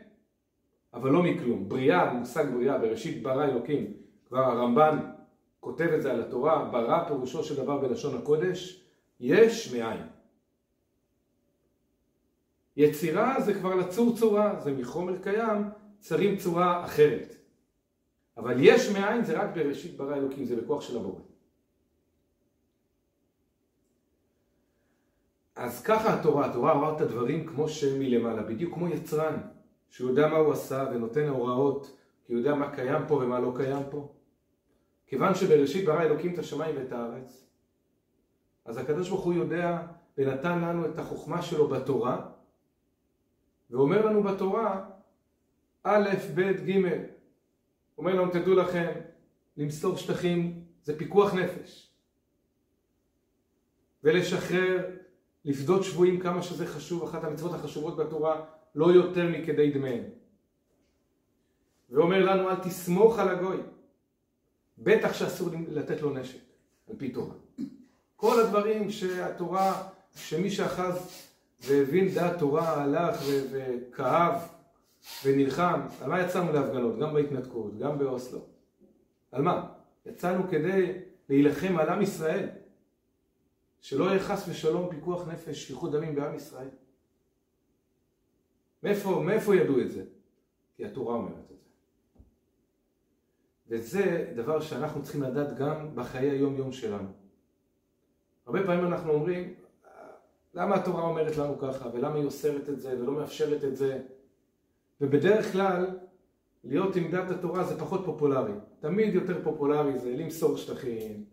אבל 0.95 1.11
לא 1.11 1.23
מכלום. 1.23 1.69
בריאה, 1.69 2.15
מושג 2.15 2.45
בריאה, 2.55 2.79
בראשית 2.79 3.23
ברא 3.23 3.45
אלוקים. 3.45 3.93
כבר 4.29 4.39
הרמב"ן 4.39 4.99
כותב 5.61 5.89
את 5.95 6.03
זה 6.03 6.11
על 6.11 6.21
התורה, 6.21 6.65
ברא 6.65 7.09
פירושו 7.09 7.45
של 7.45 7.57
דבר 7.57 7.79
בלשון 7.79 8.17
הקודש, 8.17 8.85
יש 9.21 9.75
מאין. 9.75 10.01
יצירה 12.77 13.41
זה 13.41 13.55
כבר 13.55 13.75
לצור 13.75 14.17
צורה, 14.17 14.61
זה 14.61 14.73
מחומר 14.73 15.19
קיים, 15.19 15.63
צרים 15.99 16.37
צורה 16.37 16.85
אחרת. 16.85 17.35
אבל 18.37 18.57
יש 18.61 18.91
מאין 18.91 19.25
זה 19.25 19.43
רק 19.43 19.55
בראשית 19.55 19.97
ברא 19.97 20.17
אלוקים, 20.17 20.45
זה 20.45 20.57
בכוח 20.57 20.83
של 20.83 20.97
הבורא. 20.97 21.21
אז 25.57 25.83
ככה 25.83 26.15
התורה, 26.15 26.47
התורה 26.47 26.73
רואה 26.73 26.97
את 26.97 27.01
הדברים 27.01 27.47
כמו 27.47 27.69
שהם 27.69 27.99
מלמעלה, 27.99 28.43
בדיוק 28.43 28.75
כמו 28.75 28.89
יצרן, 28.89 29.37
שהוא 29.91 30.11
יודע 30.11 30.29
מה 30.29 30.37
הוא 30.37 30.53
עשה 30.53 30.85
ונותן 30.93 31.29
הוראות, 31.29 31.97
כי 32.25 32.33
הוא 32.33 32.39
יודע 32.39 32.55
מה 32.55 32.75
קיים 32.75 33.03
פה 33.09 33.15
ומה 33.15 33.41
לא 33.41 33.53
קיים 33.57 33.83
פה. 33.91 34.15
כיוון 35.07 35.35
שבראשית 35.35 35.87
ברא 35.87 36.03
אלוקים 36.03 36.35
את 36.35 36.39
השמיים 36.39 36.77
ואת 36.77 36.93
הארץ, 36.93 37.47
אז 38.65 38.77
הקדוש 38.77 39.09
ברוך 39.09 39.25
הוא 39.25 39.35
יודע 39.35 39.87
ונתן 40.19 40.59
לנו 40.59 40.87
את 40.87 40.99
החוכמה 40.99 41.43
שלו 41.43 41.69
בתורה, 41.69 42.27
ואומר 43.71 44.07
לנו 44.07 44.23
בתורה, 44.23 44.91
א', 45.85 46.09
ב', 46.35 46.41
ג', 46.41 46.83
אומר 47.99 48.15
לנו, 48.15 48.31
תדעו 48.31 48.55
לכם, 48.55 48.93
למסור 49.57 49.97
שטחים 49.97 50.65
זה 50.85 50.99
פיקוח 50.99 51.35
נפש. 51.35 51.91
ולשחרר, 54.05 54.87
לפדות 55.45 55.85
שבויים 55.85 56.21
כמה 56.21 56.43
שזה 56.43 56.67
חשוב, 56.67 57.03
אחת 57.03 57.25
המצוות 57.25 57.55
החשובות 57.55 57.97
בתורה, 57.97 58.45
לא 58.75 58.93
יותר 58.93 59.29
מכדי 59.29 59.71
דמיהם. 59.71 60.05
ואומר 61.91 62.25
לנו, 62.25 62.51
אל 62.51 62.57
תסמוך 62.57 63.19
על 63.19 63.29
הגוי. 63.29 63.57
בטח 64.79 65.13
שאסור 65.13 65.49
לתת 65.69 66.03
לו 66.03 66.11
נשק, 66.11 66.41
על 66.91 66.97
פי 66.99 67.11
תורה. 67.11 67.35
כל 68.17 68.41
הדברים 68.41 68.91
שהתורה, 68.91 69.89
שמי 70.15 70.51
שאחז 70.51 71.29
והבין 71.61 72.09
דעת 72.15 72.39
תורה 72.39 72.83
הלך 72.83 73.21
וכאב 73.51 74.58
ונלחם, 75.25 75.81
על 76.03 76.11
מה 76.11 76.21
יצאנו 76.23 76.53
להפגנות? 76.53 76.99
גם 76.99 77.15
בהתנתקות, 77.15 77.79
גם 77.79 77.99
באוסלו. 77.99 78.41
על 79.33 79.43
מה? 79.43 79.73
יצאנו 80.07 80.49
כדי 80.49 81.01
להילחם 81.29 81.79
על 81.79 81.89
עם 81.89 82.03
ישראל. 82.03 82.49
שלא 83.81 84.05
יהיה 84.05 84.21
חס 84.21 84.49
ושלום 84.49 84.91
פיקוח 84.91 85.29
נפש, 85.29 85.63
שפיכות 85.63 85.93
דמים 85.93 86.15
בעם 86.15 86.35
ישראל. 86.35 86.69
מאיפה, 88.83 89.23
מאיפה 89.27 89.57
ידעו 89.57 89.81
את 89.81 89.91
זה? 89.91 90.05
כי 90.77 90.85
התורה 90.85 91.15
אומרת 91.15 91.53
את 91.53 91.59
זה. 91.61 91.69
וזה 93.69 94.33
דבר 94.37 94.61
שאנחנו 94.61 95.03
צריכים 95.03 95.23
לדעת 95.23 95.59
גם 95.59 95.95
בחיי 95.95 96.31
היום-יום 96.31 96.73
שלנו. 96.73 97.09
הרבה 98.47 98.63
פעמים 98.67 98.87
אנחנו 98.87 99.13
אומרים, 99.13 99.55
למה 100.55 100.75
התורה 100.75 101.03
אומרת 101.03 101.37
לנו 101.37 101.59
ככה, 101.59 101.89
ולמה 101.93 102.15
היא 102.15 102.25
אוסרת 102.25 102.69
את 102.69 102.81
זה, 102.81 103.01
ולא 103.01 103.13
מאפשרת 103.13 103.65
את 103.65 103.77
זה. 103.77 104.03
ובדרך 105.01 105.53
כלל, 105.53 105.87
להיות 106.65 106.97
עם 106.97 107.11
דת 107.11 107.31
התורה 107.31 107.65
זה 107.65 107.79
פחות 107.79 108.05
פופולרי. 108.05 108.53
תמיד 108.81 109.15
יותר 109.15 109.45
פופולרי 109.45 109.99
זה 109.99 110.11
למסור 110.17 110.57
שטחים, 110.57 111.25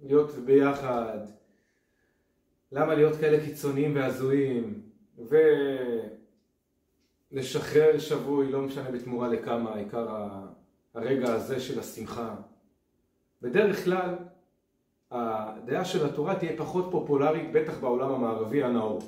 להיות 0.00 0.30
ביחד. 0.30 1.18
למה 2.72 2.94
להיות 2.94 3.16
כאלה 3.16 3.44
קיצוניים 3.44 3.96
והזויים, 3.96 4.82
ולשחרר 7.32 7.98
שבוי, 7.98 8.52
לא 8.52 8.62
משנה 8.62 8.90
בתמורה 8.90 9.28
לכמה, 9.28 9.70
העיקר 9.74 10.28
הרגע 10.94 11.32
הזה 11.32 11.60
של 11.60 11.80
השמחה. 11.80 12.34
בדרך 13.42 13.84
כלל, 13.84 14.14
הדעה 15.10 15.84
של 15.84 16.06
התורה 16.06 16.38
תהיה 16.38 16.56
פחות 16.56 16.88
פופולרית, 16.90 17.52
בטח 17.52 17.78
בעולם 17.78 18.10
המערבי 18.10 18.62
הנאור. 18.62 19.02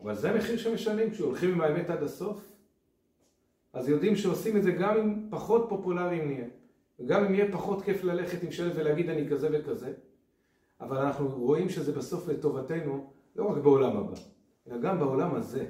אבל 0.00 0.14
זה 0.14 0.30
המחיר 0.30 0.56
שמשלמים, 0.56 1.10
כשהולכים 1.10 1.52
עם 1.52 1.60
האמת 1.60 1.90
עד 1.90 2.02
הסוף, 2.02 2.52
אז 3.72 3.88
יודעים 3.88 4.16
שעושים 4.16 4.56
את 4.56 4.62
זה 4.62 4.72
גם 4.72 4.96
אם 4.96 5.26
פחות 5.30 5.66
פופולריים 5.68 6.26
נהיה, 6.26 6.46
וגם 6.98 7.24
אם 7.24 7.34
יהיה 7.34 7.52
פחות 7.52 7.82
כיף 7.82 8.04
ללכת 8.04 8.42
עם 8.42 8.50
שלט 8.50 8.72
ולהגיד 8.76 9.08
אני 9.10 9.28
כזה 9.28 9.48
וכזה, 9.52 9.92
אבל 10.80 10.98
אנחנו 10.98 11.28
רואים 11.28 11.68
שזה 11.68 11.92
בסוף 11.92 12.28
לטובתנו, 12.28 13.10
לא 13.36 13.44
רק 13.44 13.56
בעולם 13.58 13.96
הבא, 13.96 14.16
אלא 14.66 14.78
גם 14.78 14.98
בעולם 14.98 15.34
הזה. 15.34 15.66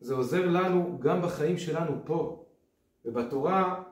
זה 0.00 0.14
עוזר 0.14 0.50
לנו 0.50 0.98
גם 1.00 1.22
בחיים 1.22 1.58
שלנו 1.58 1.96
פה, 2.04 2.44
ובתורה 3.04 3.82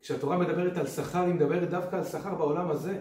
כשהתורה 0.00 0.38
מדברת 0.38 0.76
על 0.76 0.86
שכר, 0.86 1.24
היא 1.24 1.34
מדברת 1.34 1.70
דווקא 1.70 1.96
על 1.96 2.04
שכר 2.04 2.34
בעולם 2.34 2.70
הזה. 2.70 3.00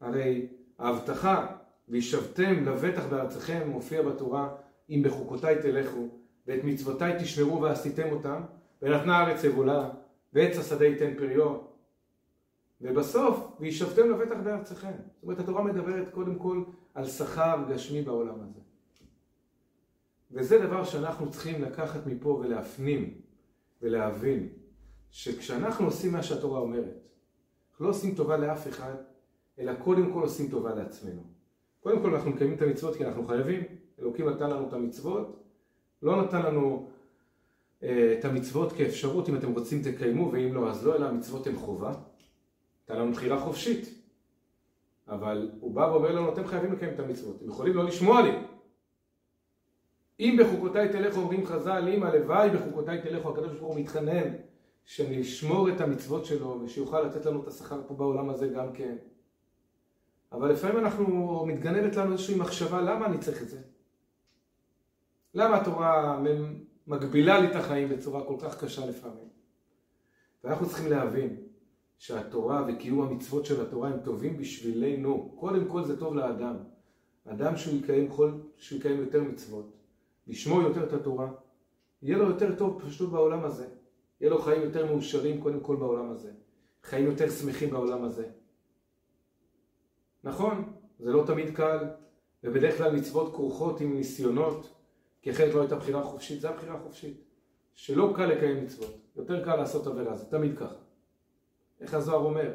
הרי 0.00 0.48
ההבטחה, 0.78 1.56
וישבתם 1.88 2.64
לבטח 2.64 3.06
בארצכם, 3.06 3.68
מופיע 3.70 4.02
בתורה, 4.02 4.54
אם 4.90 5.02
בחוקותיי 5.04 5.62
תלכו, 5.62 6.08
ואת 6.46 6.64
מצוותיי 6.64 7.12
תשמרו 7.22 7.62
ועשיתם 7.62 8.10
אותם, 8.12 8.42
ונתנה 8.82 9.16
הארץ 9.16 9.44
יבולה, 9.44 9.90
ועץ 10.32 10.58
השדה 10.58 10.84
ייתן 10.84 11.14
פריו. 11.16 11.56
ובסוף, 12.80 13.56
וישבתם 13.60 14.10
לבטח 14.10 14.36
בארצכם. 14.44 14.92
זאת 14.98 15.22
אומרת, 15.22 15.38
התורה 15.38 15.62
מדברת 15.62 16.08
קודם 16.10 16.34
כל 16.34 16.64
על 16.94 17.06
שכר 17.06 17.56
גשמי 17.68 18.02
בעולם 18.02 18.34
הזה. 18.40 18.60
וזה 20.30 20.58
דבר 20.58 20.84
שאנחנו 20.84 21.30
צריכים 21.30 21.62
לקחת 21.62 22.06
מפה 22.06 22.28
ולהפנים 22.28 23.20
ולהבין, 23.82 24.48
שכשאנחנו 25.10 25.86
עושים 25.86 26.12
מה 26.12 26.22
שהתורה 26.22 26.60
אומרת, 26.60 27.04
לא 27.80 27.88
עושים 27.88 28.14
טובה 28.14 28.36
לאף 28.36 28.68
אחד, 28.68 28.94
אלא 29.58 29.74
קודם 29.74 30.12
כל 30.12 30.22
עושים 30.22 30.50
טובה 30.50 30.74
לעצמנו. 30.74 31.33
קודם 31.84 32.00
כל 32.02 32.14
אנחנו 32.14 32.30
מקיימים 32.30 32.56
את 32.56 32.62
המצוות 32.62 32.96
כי 32.96 33.04
אנחנו 33.04 33.26
חייבים, 33.26 33.62
אלוקים 34.00 34.28
נתן 34.28 34.50
לנו 34.50 34.68
את 34.68 34.72
המצוות, 34.72 35.42
לא 36.02 36.22
נתן 36.22 36.42
לנו 36.42 36.88
אה, 37.82 38.16
את 38.18 38.24
המצוות 38.24 38.72
כאפשרות, 38.72 39.28
אם 39.28 39.36
אתם 39.36 39.52
רוצים 39.52 39.82
תקיימו, 39.82 40.30
ואם 40.32 40.54
לא 40.54 40.70
אז 40.70 40.86
לא, 40.86 40.96
אלא 40.96 41.06
המצוות 41.06 41.46
הן 41.46 41.56
חובה. 41.56 41.92
נתן 42.84 42.98
לנו 42.98 43.12
בחירה 43.12 43.40
חופשית. 43.40 44.04
אבל 45.08 45.50
הוא 45.60 45.74
בא 45.74 45.80
ואומר 45.80 46.12
לנו, 46.12 46.32
אתם 46.32 46.46
חייבים 46.46 46.72
לקיים 46.72 46.94
את 46.94 47.00
המצוות, 47.00 47.36
אתם 47.36 47.48
יכולים 47.48 47.74
לא 47.74 47.84
לשמוע 47.84 48.22
לי. 48.22 48.32
אם 50.20 50.36
בחוקותיי 50.40 50.88
תלכו, 50.88 51.20
אומרים 51.20 51.46
חז"ל, 51.46 51.88
אם 51.88 52.02
הלוואי 52.02 52.50
בחוקותיי 52.50 53.02
תלכו, 53.02 53.30
הקדוש 53.30 53.52
ברוך 53.52 53.72
הוא 53.72 53.80
מתחנן 53.80 54.28
שנשמור 54.84 55.68
את 55.68 55.80
המצוות 55.80 56.24
שלו 56.24 56.60
ושיוכל 56.64 57.02
לתת 57.02 57.26
לנו 57.26 57.42
את 57.42 57.48
השכר 57.48 57.80
פה 57.86 57.94
בעולם 57.94 58.30
הזה 58.30 58.48
גם 58.48 58.72
כן. 58.72 58.96
אבל 60.32 60.52
לפעמים 60.52 60.78
אנחנו, 60.78 61.44
מתגנבת 61.46 61.96
לנו 61.96 62.12
איזושהי 62.12 62.38
מחשבה, 62.38 62.80
למה 62.80 63.06
אני 63.06 63.18
צריך 63.18 63.42
את 63.42 63.48
זה? 63.48 63.58
למה 65.34 65.60
התורה 65.60 66.22
מגבילה 66.86 67.40
לי 67.40 67.50
את 67.50 67.56
החיים 67.56 67.88
בצורה 67.88 68.24
כל 68.24 68.36
כך 68.40 68.64
קשה 68.64 68.86
לפעמים? 68.86 69.28
ואנחנו 70.44 70.68
צריכים 70.68 70.90
להבין 70.90 71.36
שהתורה 71.98 72.64
וקיום 72.68 73.02
המצוות 73.02 73.46
של 73.46 73.60
התורה 73.60 73.88
הם 73.88 74.00
טובים 74.00 74.36
בשבילנו. 74.36 75.34
קודם 75.40 75.68
כל 75.68 75.84
זה 75.84 76.00
טוב 76.00 76.14
לאדם. 76.14 76.56
אדם 77.26 77.56
שהוא 77.56 77.78
יקיים, 77.78 78.08
כל, 78.08 78.32
שהוא 78.56 78.78
יקיים 78.78 79.00
יותר 79.00 79.22
מצוות, 79.22 79.76
לשמור 80.26 80.62
יותר 80.62 80.84
את 80.84 80.92
התורה, 80.92 81.30
יהיה 82.02 82.18
לו 82.18 82.24
יותר 82.24 82.54
טוב 82.54 82.82
פשוט 82.86 83.10
בעולם 83.10 83.44
הזה. 83.44 83.66
יהיה 84.20 84.30
לו 84.30 84.42
חיים 84.42 84.62
יותר 84.62 84.86
מאושרים 84.86 85.40
קודם 85.40 85.60
כל 85.60 85.76
בעולם 85.76 86.10
הזה. 86.10 86.30
חיים 86.82 87.06
יותר 87.06 87.30
שמחים 87.30 87.70
בעולם 87.70 88.04
הזה. 88.04 88.28
נכון, 90.24 90.72
זה 90.98 91.12
לא 91.12 91.24
תמיד 91.26 91.56
קל, 91.56 91.78
ובדרך 92.44 92.78
כלל 92.78 92.96
מצוות 92.96 93.34
כרוכות 93.34 93.80
עם 93.80 93.94
ניסיונות, 93.94 94.74
כי 95.22 95.30
אחרת 95.30 95.54
לא 95.54 95.60
הייתה 95.60 95.76
בחירה 95.76 96.02
חופשית, 96.02 96.40
זה 96.40 96.48
הבחירה 96.48 96.74
החופשית. 96.74 97.24
שלא 97.74 98.12
קל 98.16 98.26
לקיים 98.26 98.64
מצוות, 98.64 98.96
יותר 99.16 99.44
קל 99.44 99.56
לעשות 99.56 99.86
עבירה, 99.86 100.16
זה 100.16 100.24
תמיד 100.24 100.58
ככה. 100.58 100.74
איך 101.80 101.94
הזוהר 101.94 102.24
אומר? 102.24 102.52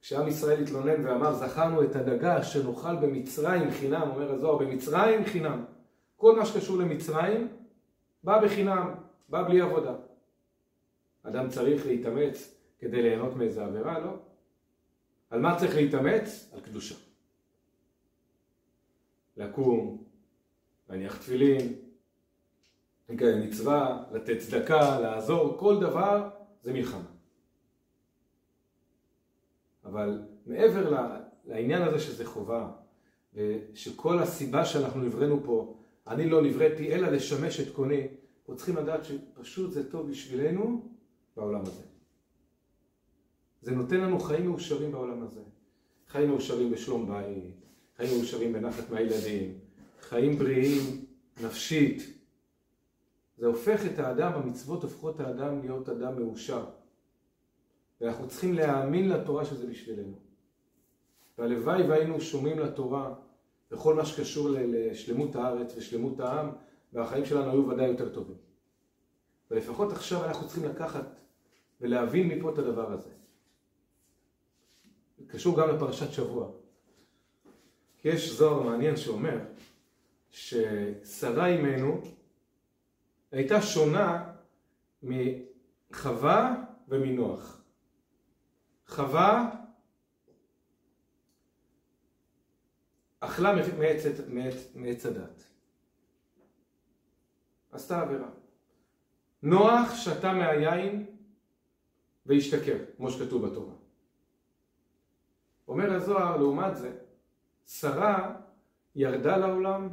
כשעם 0.00 0.28
ישראל 0.28 0.62
התלונן 0.62 1.06
ואמר, 1.06 1.34
זכרנו 1.34 1.82
את 1.82 1.96
הדגה 1.96 2.42
שנאכל 2.42 2.96
במצרים 2.96 3.70
חינם, 3.70 4.10
אומר 4.10 4.32
הזוהר, 4.32 4.56
במצרים 4.56 5.24
חינם. 5.24 5.64
כל 6.16 6.36
מה 6.36 6.46
שקשור 6.46 6.78
למצרים 6.78 7.48
בא 8.24 8.44
בחינם, 8.44 8.94
בא 9.28 9.48
בלי 9.48 9.60
עבודה. 9.60 9.94
אדם 11.22 11.48
צריך 11.48 11.86
להתאמץ 11.86 12.54
כדי 12.78 13.02
ליהנות 13.02 13.36
מאיזה 13.36 13.64
עבירה? 13.64 13.98
לא. 13.98 14.27
על 15.30 15.40
מה 15.40 15.58
צריך 15.58 15.74
להתאמץ? 15.74 16.50
על 16.52 16.60
קדושה. 16.60 16.94
לקום, 19.36 20.04
להניח 20.88 21.16
תפילין, 21.18 21.74
לקיים 23.08 23.40
מצווה, 23.40 24.04
לתת 24.12 24.38
צדקה, 24.38 25.00
לעזור, 25.00 25.56
כל 25.58 25.80
דבר 25.80 26.30
זה 26.62 26.72
מלחמה. 26.72 27.10
אבל 29.84 30.22
מעבר 30.46 31.14
לעניין 31.44 31.82
הזה 31.82 31.98
שזה 31.98 32.26
חובה, 32.26 32.70
ושכל 33.34 34.18
הסיבה 34.18 34.64
שאנחנו 34.64 35.00
נבראנו 35.00 35.40
פה, 35.44 35.74
אני 36.06 36.30
לא 36.30 36.42
נבראתי 36.42 36.94
אלא 36.94 37.08
לשמש 37.08 37.60
את 37.60 37.74
קוני, 37.74 38.06
אנחנו 38.38 38.56
צריכים 38.56 38.76
לדעת 38.76 39.00
שפשוט 39.04 39.72
זה 39.72 39.90
טוב 39.90 40.10
בשבילנו 40.10 40.88
בעולם 41.36 41.62
הזה. 41.62 41.82
זה 43.62 43.72
נותן 43.72 44.00
לנו 44.00 44.20
חיים 44.20 44.46
מאושרים 44.46 44.92
בעולם 44.92 45.22
הזה. 45.22 45.40
חיים 46.08 46.30
מאושרים 46.30 46.70
בשלום 46.70 47.08
בית, 47.08 47.54
חיים 47.96 48.16
מאושרים 48.16 48.52
בנחת 48.52 48.90
מהילדים, 48.90 49.58
חיים 50.00 50.38
בריאים, 50.38 51.04
נפשית. 51.42 52.02
זה 53.36 53.46
הופך 53.46 53.86
את 53.86 53.98
האדם, 53.98 54.32
המצוות 54.32 54.82
הופכות 54.82 55.14
את 55.14 55.20
האדם 55.20 55.60
להיות 55.60 55.88
אדם 55.88 56.22
מאושר. 56.22 56.64
ואנחנו 58.00 58.28
צריכים 58.28 58.54
להאמין 58.54 59.08
לתורה 59.08 59.44
שזה 59.44 59.66
בשבילנו. 59.66 60.18
והלוואי 61.38 61.82
והיינו 61.82 62.20
שומעים 62.20 62.58
לתורה 62.58 63.14
בכל 63.70 63.94
מה 63.94 64.04
שקשור 64.04 64.48
לשלמות 64.50 65.36
הארץ 65.36 65.76
ושלמות 65.76 66.20
העם, 66.20 66.50
והחיים 66.92 67.24
שלנו 67.24 67.50
היו 67.50 67.68
ודאי 67.68 67.86
יותר 67.86 68.08
טובים. 68.08 68.36
ולפחות 69.50 69.92
עכשיו 69.92 70.24
אנחנו 70.24 70.46
צריכים 70.46 70.64
לקחת 70.64 71.20
ולהבין 71.80 72.28
מפה 72.28 72.50
את 72.50 72.58
הדבר 72.58 72.92
הזה. 72.92 73.10
קשור 75.26 75.60
גם 75.60 75.68
לפרשת 75.68 76.12
שבוע. 76.12 76.50
כי 77.98 78.08
יש 78.08 78.30
זוהר 78.32 78.62
מעניין 78.62 78.96
שאומר 78.96 79.38
ששרה 80.30 81.46
אימנו 81.46 82.00
הייתה 83.32 83.62
שונה 83.62 84.32
מחווה 85.02 86.64
ומנוח. 86.88 87.60
חווה 88.86 89.50
אכלה 93.20 93.54
מעץ 94.74 95.06
הדת. 95.06 95.42
עשתה 97.72 98.00
עבירה. 98.00 98.30
נוח 99.42 99.94
שתה 99.94 100.32
מהיין 100.32 101.06
והשתכר, 102.26 102.78
כמו 102.96 103.10
שכתוב 103.10 103.46
בתורה. 103.46 103.77
אומר 105.68 105.94
הזוהר, 105.94 106.36
לעומת 106.36 106.76
זה, 106.76 106.92
שרה 107.66 108.34
ירדה 108.94 109.36
לעולם 109.36 109.88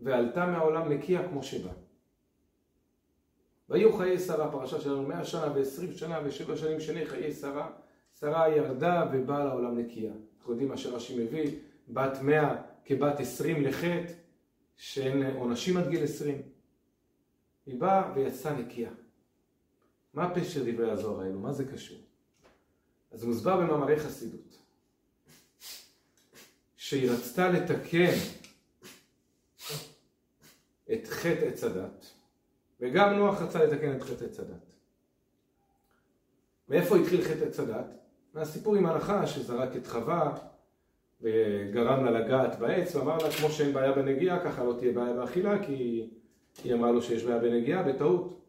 ועלתה 0.00 0.46
מהעולם 0.46 0.92
נקייה 0.92 1.28
כמו 1.28 1.42
שבא. 1.42 1.70
והיו 3.68 3.92
חיי 3.92 4.18
שרה, 4.18 4.52
פרשה 4.52 4.80
שלנו, 4.80 5.02
מאה 5.02 5.24
שנה 5.24 5.52
ועשרים 5.54 5.92
שנה 5.92 6.20
ושבע 6.24 6.56
שנים 6.56 6.80
שני 6.80 7.06
חיי 7.06 7.32
שרה, 7.32 7.70
שרה 8.20 8.48
ירדה 8.48 9.08
ובאה 9.12 9.44
לעולם 9.44 9.78
נקייה. 9.78 10.12
אנחנו 10.38 10.52
יודעים 10.52 10.68
מה 10.68 10.76
שרש"י 10.76 11.24
מביא, 11.24 11.50
בת 11.88 12.18
מאה 12.22 12.62
כבת 12.84 13.20
עשרים 13.20 13.64
לחטא, 13.64 14.12
שאין 14.76 15.36
עונשים 15.36 15.76
עד 15.76 15.88
גיל 15.88 16.04
עשרים. 16.04 16.42
היא 17.66 17.80
באה 17.80 18.12
ויצאה 18.14 18.52
נקייה. 18.52 18.90
מה 20.14 20.34
פשר 20.34 20.62
דברי 20.66 20.90
הזוהר 20.90 21.20
האלו? 21.20 21.40
מה 21.40 21.52
זה 21.52 21.64
קשור? 21.64 21.98
אז 23.12 23.24
מוסבר 23.24 23.56
במאמרי 23.56 24.00
חסידות, 24.00 24.61
שהיא 26.92 27.10
רצתה 27.10 27.48
לתקן 27.48 28.14
את 30.92 31.08
חטא 31.08 31.44
עץ 31.44 31.64
הדת, 31.64 32.06
וגם 32.80 33.12
נוח 33.12 33.42
רצה 33.42 33.64
לתקן 33.64 33.96
את 33.96 34.02
חטא 34.02 34.24
עץ 34.24 34.40
הדת. 34.40 34.66
מאיפה 36.68 36.96
התחיל 36.96 37.22
חטא 37.24 37.44
עץ 37.44 37.60
הדת? 37.60 37.86
מהסיפור 38.34 38.76
עם 38.76 38.86
הלכה 38.86 39.26
שזרק 39.26 39.76
את 39.76 39.86
חווה 39.86 40.38
וגרם 41.20 42.04
לה 42.04 42.10
לגעת 42.10 42.58
בעץ 42.58 42.94
ואמר 42.94 43.18
לה 43.18 43.32
כמו 43.32 43.50
שאין 43.50 43.72
בעיה 43.72 43.92
בנגיעה 43.92 44.44
ככה 44.44 44.64
לא 44.64 44.74
תהיה 44.78 44.92
בעיה 44.92 45.12
באכילה 45.12 45.66
כי 45.66 46.10
היא 46.64 46.74
אמרה 46.74 46.90
לו 46.90 47.02
שיש 47.02 47.24
בעיה 47.24 47.38
בנגיעה 47.38 47.82
בטעות. 47.82 48.40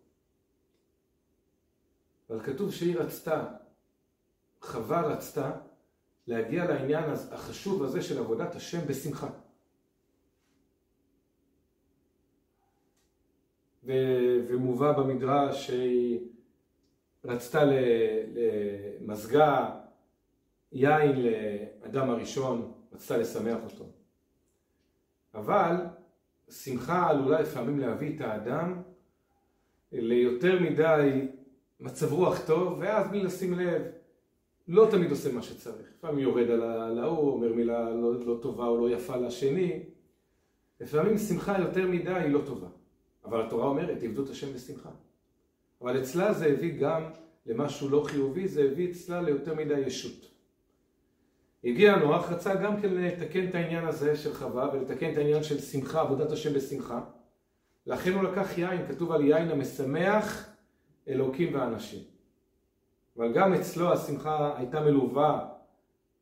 אבל 2.29 2.39
כתוב 2.39 2.71
שהיא 2.71 2.97
רצתה, 2.97 3.45
חווה 4.62 5.01
רצתה 5.01 5.51
להגיע 6.27 6.65
לעניין 6.65 7.03
החשוב 7.31 7.83
הזה 7.83 8.01
של 8.01 8.19
עבודת 8.19 8.55
השם 8.55 8.88
בשמחה. 8.88 9.29
ומובא 14.47 14.91
במדרש 14.91 15.67
שהיא 15.67 16.19
רצתה 17.25 17.63
למזגה 18.99 19.79
יין 20.71 21.21
לאדם 21.21 22.09
הראשון, 22.09 22.73
רצתה 22.93 23.17
לשמח 23.17 23.57
אותו. 23.63 23.86
אבל 25.33 25.75
שמחה 26.49 27.09
עלולה 27.09 27.41
לפעמים 27.41 27.79
להביא 27.79 28.15
את 28.15 28.21
האדם 28.21 28.81
ליותר 29.91 30.59
מדי 30.59 31.27
מצב 31.79 32.13
רוח 32.13 32.45
טוב, 32.47 32.77
ואז 32.79 33.07
בלי 33.07 33.23
לשים 33.23 33.53
לב, 33.53 33.81
לא 34.67 34.88
תמיד 34.91 35.12
עושה 35.12 35.32
מה 35.32 35.41
שצריך. 35.41 35.88
לפעמים 35.97 36.19
יורד 36.19 36.49
על 36.49 36.99
ההוא, 36.99 37.32
אומר 37.32 37.54
מילה 37.54 37.89
לא, 37.89 38.26
לא 38.26 38.39
טובה 38.41 38.67
או 38.67 38.78
לא 38.78 38.95
יפה 38.95 39.15
לשני. 39.15 39.84
לפעמים 40.82 41.17
שמחה 41.17 41.60
יותר 41.60 41.88
מדי 41.88 42.13
היא 42.13 42.32
לא 42.32 42.41
טובה. 42.45 42.67
אבל 43.26 43.45
התורה 43.45 43.67
אומרת, 43.67 44.04
עבדו 44.04 44.23
את 44.23 44.30
השם 44.30 44.54
בשמחה. 44.54 44.89
אבל 45.82 46.02
אצלה 46.02 46.34
זה 46.34 46.45
הביא 46.45 46.80
גם 46.80 47.04
למשהו 47.45 47.89
לא 47.89 48.04
חיובי, 48.08 48.47
זה 48.47 48.63
הביא 48.63 48.91
אצלה 48.91 49.21
ליותר 49.21 49.56
מדי 49.56 49.80
ישות. 49.80 50.30
הגיע 51.63 51.95
נוח, 51.95 52.32
רצה 52.32 52.56
גם 52.56 52.82
כן 52.82 52.93
לתקן 52.93 53.49
את 53.49 53.56
העניין 53.56 53.86
הזה 53.86 54.15
של 54.15 54.34
חווה 54.34 54.69
ולתקן 54.73 55.12
את 55.12 55.17
העניין 55.17 55.43
של 55.43 55.60
שמחה, 55.60 56.02
עבודת 56.02 56.32
השם 56.32 56.54
בשמחה. 56.54 57.02
לכן 57.86 58.13
הוא 58.13 58.23
לקח 58.23 58.58
יין, 58.58 58.88
כתוב 58.88 59.12
על 59.12 59.26
יין 59.26 59.52
המשמח 59.52 60.49
אלוקים 61.08 61.56
ואנשים. 61.56 62.12
אבל 63.17 63.34
גם 63.34 63.54
אצלו 63.54 63.93
השמחה 63.93 64.58
הייתה 64.58 64.82
מלווה 64.82 65.49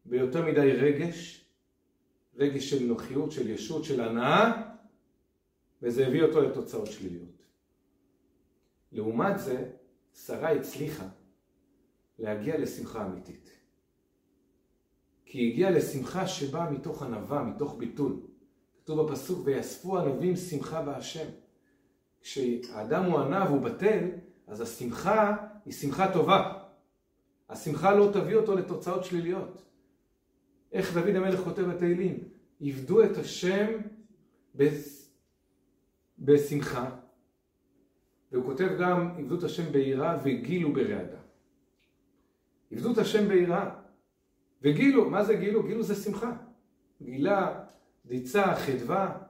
ביותר 0.05 0.45
מדי 0.45 0.71
רגש, 0.71 1.45
רגש 2.35 2.69
של 2.69 2.85
נוחיות, 2.85 3.31
של 3.31 3.49
ישות, 3.49 3.83
של 3.83 4.01
הנאה, 4.01 4.71
וזה 5.81 6.07
הביא 6.07 6.23
אותו 6.23 6.41
לתוצאות 6.41 6.87
שליליות. 6.87 7.43
לעומת 8.91 9.39
זה, 9.39 9.69
שרה 10.13 10.51
הצליחה 10.51 11.05
להגיע 12.19 12.57
לשמחה 12.57 13.05
אמיתית. 13.05 13.49
כי 15.25 15.37
היא 15.37 15.51
הגיעה 15.51 15.71
לשמחה 15.71 16.27
שבאה 16.27 16.71
מתוך 16.71 17.03
ענווה, 17.03 17.43
מתוך 17.43 17.75
ביטול. 17.77 18.21
כתוב 18.83 19.11
בפסוק, 19.11 19.39
ויאספו 19.45 19.99
ענבים 19.99 20.35
שמחה 20.35 20.81
בהשם. 20.81 21.27
כשהאדם 22.21 23.03
הוא 23.05 23.19
ענב, 23.19 23.49
הוא 23.49 23.61
בטל, 23.61 24.09
אז 24.47 24.61
השמחה 24.61 25.35
היא 25.65 25.73
שמחה 25.73 26.13
טובה. 26.13 26.60
השמחה 27.51 27.95
לא 27.95 28.09
תביא 28.13 28.35
אותו 28.35 28.55
לתוצאות 28.55 29.05
שליליות. 29.05 29.61
איך 30.71 30.93
דוד 30.93 31.15
המלך 31.15 31.39
כותב 31.39 31.61
בתהילים? 31.61 32.17
עבדו 32.61 33.03
את 33.03 33.17
השם 33.17 33.67
בשמחה, 36.19 36.89
והוא 38.31 38.45
כותב 38.45 38.69
גם 38.79 39.15
עבדו 39.17 39.37
את 39.37 39.43
השם 39.43 39.71
ביראה 39.71 40.17
וגילו 40.23 40.73
ברעדה. 40.73 41.17
עבדו 42.71 42.91
את 42.93 42.97
השם 42.97 43.27
ביראה 43.27 43.69
וגילו, 44.61 45.09
מה 45.09 45.23
זה 45.23 45.33
גילו? 45.35 45.63
גילו 45.63 45.83
זה 45.83 45.95
שמחה. 45.95 46.37
גילה, 47.01 47.63
דיצה, 48.05 48.55
חדווה. 48.55 49.23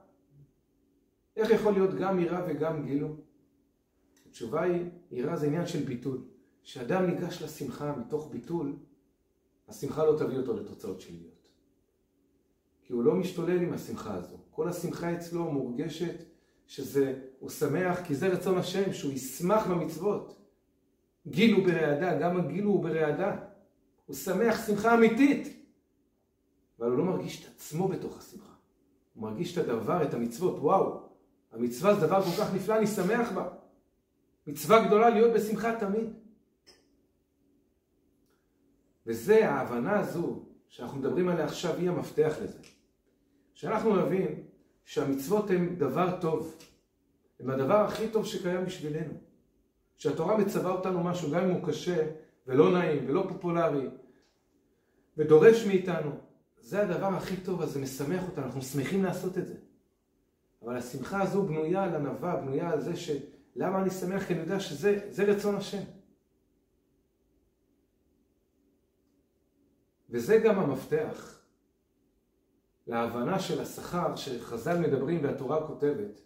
איך 1.36 1.49
יכול 1.49 1.73
להיות 1.73 1.95
גם 1.95 2.19
יראה 2.19 2.41
וגם 2.47 2.86
גילו? 2.86 3.15
התשובה 4.29 4.62
היא, 4.62 4.86
יראה 5.12 5.36
זה 5.36 5.45
עניין 5.45 5.65
של 5.65 5.84
ביטול. 5.84 6.31
כשאדם 6.63 7.06
ניגש 7.06 7.41
לשמחה 7.41 7.95
מתוך 7.95 8.30
ביטול, 8.32 8.76
השמחה 9.67 10.06
לא 10.06 10.19
תביא 10.19 10.38
אותו 10.38 10.54
לתוצאות 10.54 11.02
שליליות. 11.02 11.47
כי 12.82 12.93
הוא 12.93 13.04
לא 13.04 13.15
משתולל 13.15 13.62
עם 13.62 13.74
השמחה 13.74 14.13
הזו. 14.13 14.38
כל 14.52 14.69
השמחה 14.69 15.13
אצלו 15.13 15.52
מורגשת 15.52 16.15
שזה, 16.67 17.19
הוא 17.39 17.50
שמח 17.50 18.00
כי 18.06 18.15
זה 18.15 18.28
רצון 18.28 18.58
השם, 18.58 18.93
שהוא 18.93 19.12
ישמח 19.12 19.67
במצוות. 19.67 20.38
גיל 21.28 21.54
הוא 21.54 21.65
ברעדה, 21.65 22.19
גם 22.19 22.39
הגיל 22.39 22.63
הוא 22.63 22.84
ברעדה. 22.84 23.38
הוא 24.06 24.15
שמח 24.15 24.67
שמחה 24.67 24.93
אמיתית, 24.93 25.65
אבל 26.80 26.89
הוא 26.89 26.97
לא 26.97 27.04
מרגיש 27.06 27.43
את 27.43 27.50
עצמו 27.56 27.88
בתוך 27.88 28.17
השמחה. 28.17 28.54
הוא 29.13 29.24
מרגיש 29.24 29.58
את 29.58 29.63
הדבר, 29.63 30.04
את 30.04 30.13
המצוות, 30.13 30.60
וואו, 30.60 31.00
המצווה 31.52 31.95
זה 31.95 32.08
דבר 32.08 32.21
כל 32.21 32.43
כך 32.43 32.54
נפלא, 32.54 32.78
אני 32.78 32.88
שמח 32.88 33.32
בה. 33.32 33.50
מצווה 34.47 34.88
גדולה 34.88 35.10
להיות 35.10 35.34
בשמחה 35.34 35.80
תמיד. 35.80 36.20
וזה, 39.12 39.50
ההבנה 39.50 40.00
הזו 40.00 40.43
שאנחנו 40.67 41.00
מדברים 41.00 41.30
עליה 41.30 41.45
עכשיו, 41.45 41.76
היא 41.76 41.89
המפתח 41.89 42.36
לזה. 42.43 42.58
שאנחנו 43.54 43.95
נבין 43.95 44.43
שהמצוות 44.86 45.50
הן 45.50 45.76
דבר 45.76 46.21
טוב, 46.21 46.56
הן 47.39 47.50
הדבר 47.50 47.76
הכי 47.76 48.10
טוב 48.10 48.26
שקיים 48.26 48.65
בשבילנו. 48.65 49.13
שהתורה 49.97 50.38
מצווה 50.38 50.71
אותנו 50.71 51.04
משהו, 51.04 51.32
גם 51.32 51.43
אם 51.43 51.50
הוא 51.50 51.67
קשה 51.67 52.08
ולא 52.47 52.71
נעים 52.71 53.10
ולא 53.10 53.26
פופולרי, 53.30 53.88
ודורש 55.17 55.65
מאיתנו, 55.65 56.12
זה 56.60 56.82
הדבר 56.82 57.08
הכי 57.08 57.38
טוב, 57.38 57.62
אז 57.62 57.71
זה 57.71 57.80
משמח 57.80 58.24
אותנו, 58.30 58.45
אנחנו 58.45 58.62
שמחים 58.62 59.04
לעשות 59.04 59.38
את 59.38 59.47
זה. 59.47 59.56
אבל 60.63 60.78
השמחה 60.78 61.21
הזו 61.21 61.43
בנויה 61.43 61.84
על 61.84 61.95
ענווה, 61.95 62.36
בנויה 62.36 62.69
על 62.69 62.82
זה 62.82 62.95
ש... 62.95 63.12
למה 63.56 63.82
אני 63.82 63.89
שמח? 63.89 64.24
כי 64.24 64.34
אני 64.34 64.41
יודע 64.41 64.60
שזה 64.60 65.24
רצון 65.24 65.56
השם. 65.56 65.84
וזה 70.12 70.38
גם 70.38 70.60
המפתח 70.60 71.39
להבנה 72.88 73.39
של 73.39 73.62
השכר 73.62 74.15
שחז"ל 74.15 74.78
מדברים 74.78 75.24
והתורה 75.24 75.67
כותבת 75.67 76.21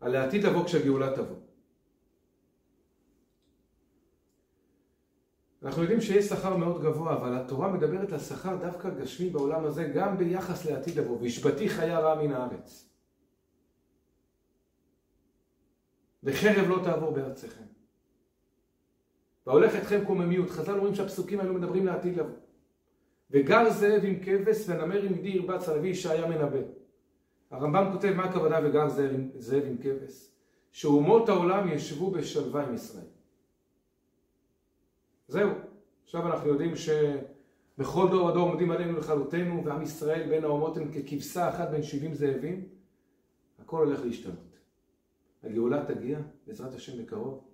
על 0.00 0.16
העתיד 0.16 0.44
לבוא 0.44 0.64
כשהגאולה 0.64 1.16
תבוא. 1.16 1.36
אנחנו 5.62 5.82
יודעים 5.82 6.00
שיש 6.00 6.24
שכר 6.24 6.56
מאוד 6.56 6.82
גבוה, 6.82 7.16
אבל 7.16 7.36
התורה 7.36 7.72
מדברת 7.72 8.12
על 8.12 8.18
שכר 8.18 8.56
דווקא 8.56 8.90
גשמי 8.90 9.30
בעולם 9.30 9.64
הזה, 9.64 9.84
גם 9.84 10.18
ביחס 10.18 10.64
לעתיד 10.64 10.98
לבוא. 10.98 11.18
והשבתי 11.20 11.68
חיה 11.68 11.98
רע 11.98 12.22
מן 12.22 12.32
הארץ. 12.32 12.88
וחרב 16.22 16.68
לא 16.68 16.80
תעבור 16.84 17.10
בארציכם. 17.10 17.64
והולך 19.46 19.72
אתכם 19.76 20.04
קוממיות. 20.06 20.50
חז"ל 20.50 20.76
אומרים 20.76 20.94
שהפסוקים 20.94 21.40
האלו 21.40 21.54
מדברים 21.54 21.86
לעתיד 21.86 22.16
לבוא. 22.16 22.43
וגר 23.30 23.70
זאב 23.70 24.04
עם 24.04 24.20
כבש 24.24 24.68
ונמר 24.68 25.02
עם 25.02 25.14
גדי 25.14 25.28
ירבץ 25.28 25.68
הנביא 25.68 25.90
ישעיה 25.90 26.26
מנבא. 26.26 26.58
הרמב"ם 27.50 27.92
כותב 27.92 28.12
מה 28.16 28.24
הכוונה 28.24 28.58
וגר 28.64 28.88
זאב 29.38 29.64
עם 29.66 29.76
כבש? 29.76 30.30
שאומות 30.72 31.28
העולם 31.28 31.68
ישבו 31.68 32.10
בשלווה 32.10 32.66
עם 32.66 32.74
ישראל. 32.74 33.04
זהו. 35.28 35.50
עכשיו 36.04 36.26
אנחנו 36.26 36.48
יודעים 36.48 36.72
שבכל 36.76 38.08
דור 38.10 38.26
ודור 38.26 38.48
עומדים 38.48 38.70
עלינו 38.70 38.98
לכלותנו, 38.98 39.64
ועם 39.64 39.82
ישראל 39.82 40.28
בין 40.28 40.44
האומות 40.44 40.76
הם 40.76 40.90
ככבשה 40.92 41.48
אחת 41.48 41.70
בין 41.70 41.82
שבעים 41.82 42.14
זאבים. 42.14 42.68
הכל 43.58 43.86
הולך 43.86 44.00
להשתנות. 44.04 44.58
הגאולה 45.42 45.84
תגיע, 45.86 46.18
בעזרת 46.46 46.74
השם 46.74 47.02
בקרוב. 47.02 47.44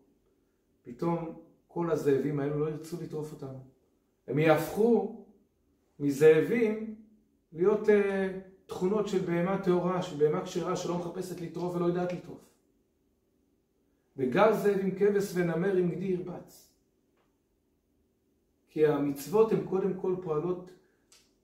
פתאום 0.83 1.41
כל 1.67 1.91
הזאבים 1.91 2.41
האלו 2.41 2.59
לא 2.59 2.71
ירצו 2.71 2.97
לטרוף 3.03 3.33
אותנו. 3.33 3.65
הם 4.29 4.39
יהפכו 4.39 5.20
מזאבים 6.01 6.95
להיות 7.53 7.89
uh, 7.89 7.93
תכונות 8.67 9.09
של 9.09 9.19
בהמה 9.27 9.63
טהורה, 9.63 10.03
של 10.03 10.17
בהמה 10.17 10.45
כשרה 10.45 10.77
שלא 10.77 10.99
מחפשת 10.99 11.41
לטרוף 11.41 11.75
ולא 11.75 11.87
יודעת 11.87 12.13
לטרוף. 12.13 12.51
וגר 14.17 14.55
זאב 14.57 14.79
עם 14.81 14.91
כבש 14.91 15.33
ונמר 15.35 15.77
עם 15.77 15.91
גדי 15.91 16.05
ירבץ. 16.05 16.73
כי 18.69 18.87
המצוות 18.87 19.53
הן 19.53 19.65
קודם 19.65 19.95
כל 19.95 20.17
פועלות 20.23 20.71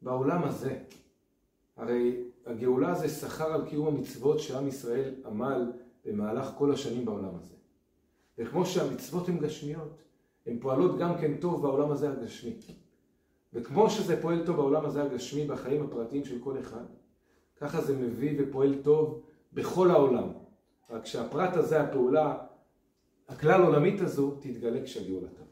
בעולם 0.02 0.44
הזה. 0.44 0.78
הרי 1.76 2.24
הגאולה 2.46 2.94
זה 2.94 3.08
שכר 3.08 3.52
על 3.52 3.68
קיום 3.68 3.86
המצוות 3.86 4.40
שעם 4.40 4.68
ישראל 4.68 5.14
עמל 5.26 5.72
במהלך 6.04 6.50
כל 6.58 6.72
השנים 6.72 7.04
בעולם 7.04 7.36
הזה. 7.36 7.54
וכמו 8.38 8.66
שהמצוות 8.66 9.28
הן 9.28 9.38
גשמיות, 9.38 10.02
הן 10.46 10.58
פועלות 10.60 10.98
גם 10.98 11.18
כן 11.20 11.36
טוב 11.36 11.62
בעולם 11.62 11.90
הזה 11.90 12.10
הגשמי. 12.10 12.56
וכמו 13.52 13.90
שזה 13.90 14.22
פועל 14.22 14.46
טוב 14.46 14.56
בעולם 14.56 14.84
הזה 14.84 15.02
הגשמי 15.02 15.46
בחיים 15.46 15.82
הפרטיים 15.82 16.24
של 16.24 16.38
כל 16.40 16.58
אחד, 16.58 16.84
ככה 17.56 17.80
זה 17.80 17.96
מביא 17.96 18.36
ופועל 18.38 18.74
טוב 18.82 19.22
בכל 19.52 19.90
העולם. 19.90 20.28
רק 20.90 21.06
שהפרט 21.06 21.56
הזה, 21.56 21.80
הפעולה 21.80 22.38
הכלל 23.28 23.62
עולמית 23.62 24.00
הזו, 24.00 24.30
תתגלה 24.40 24.82
כשהגאולה 24.84 25.28
תבוא. 25.28 25.46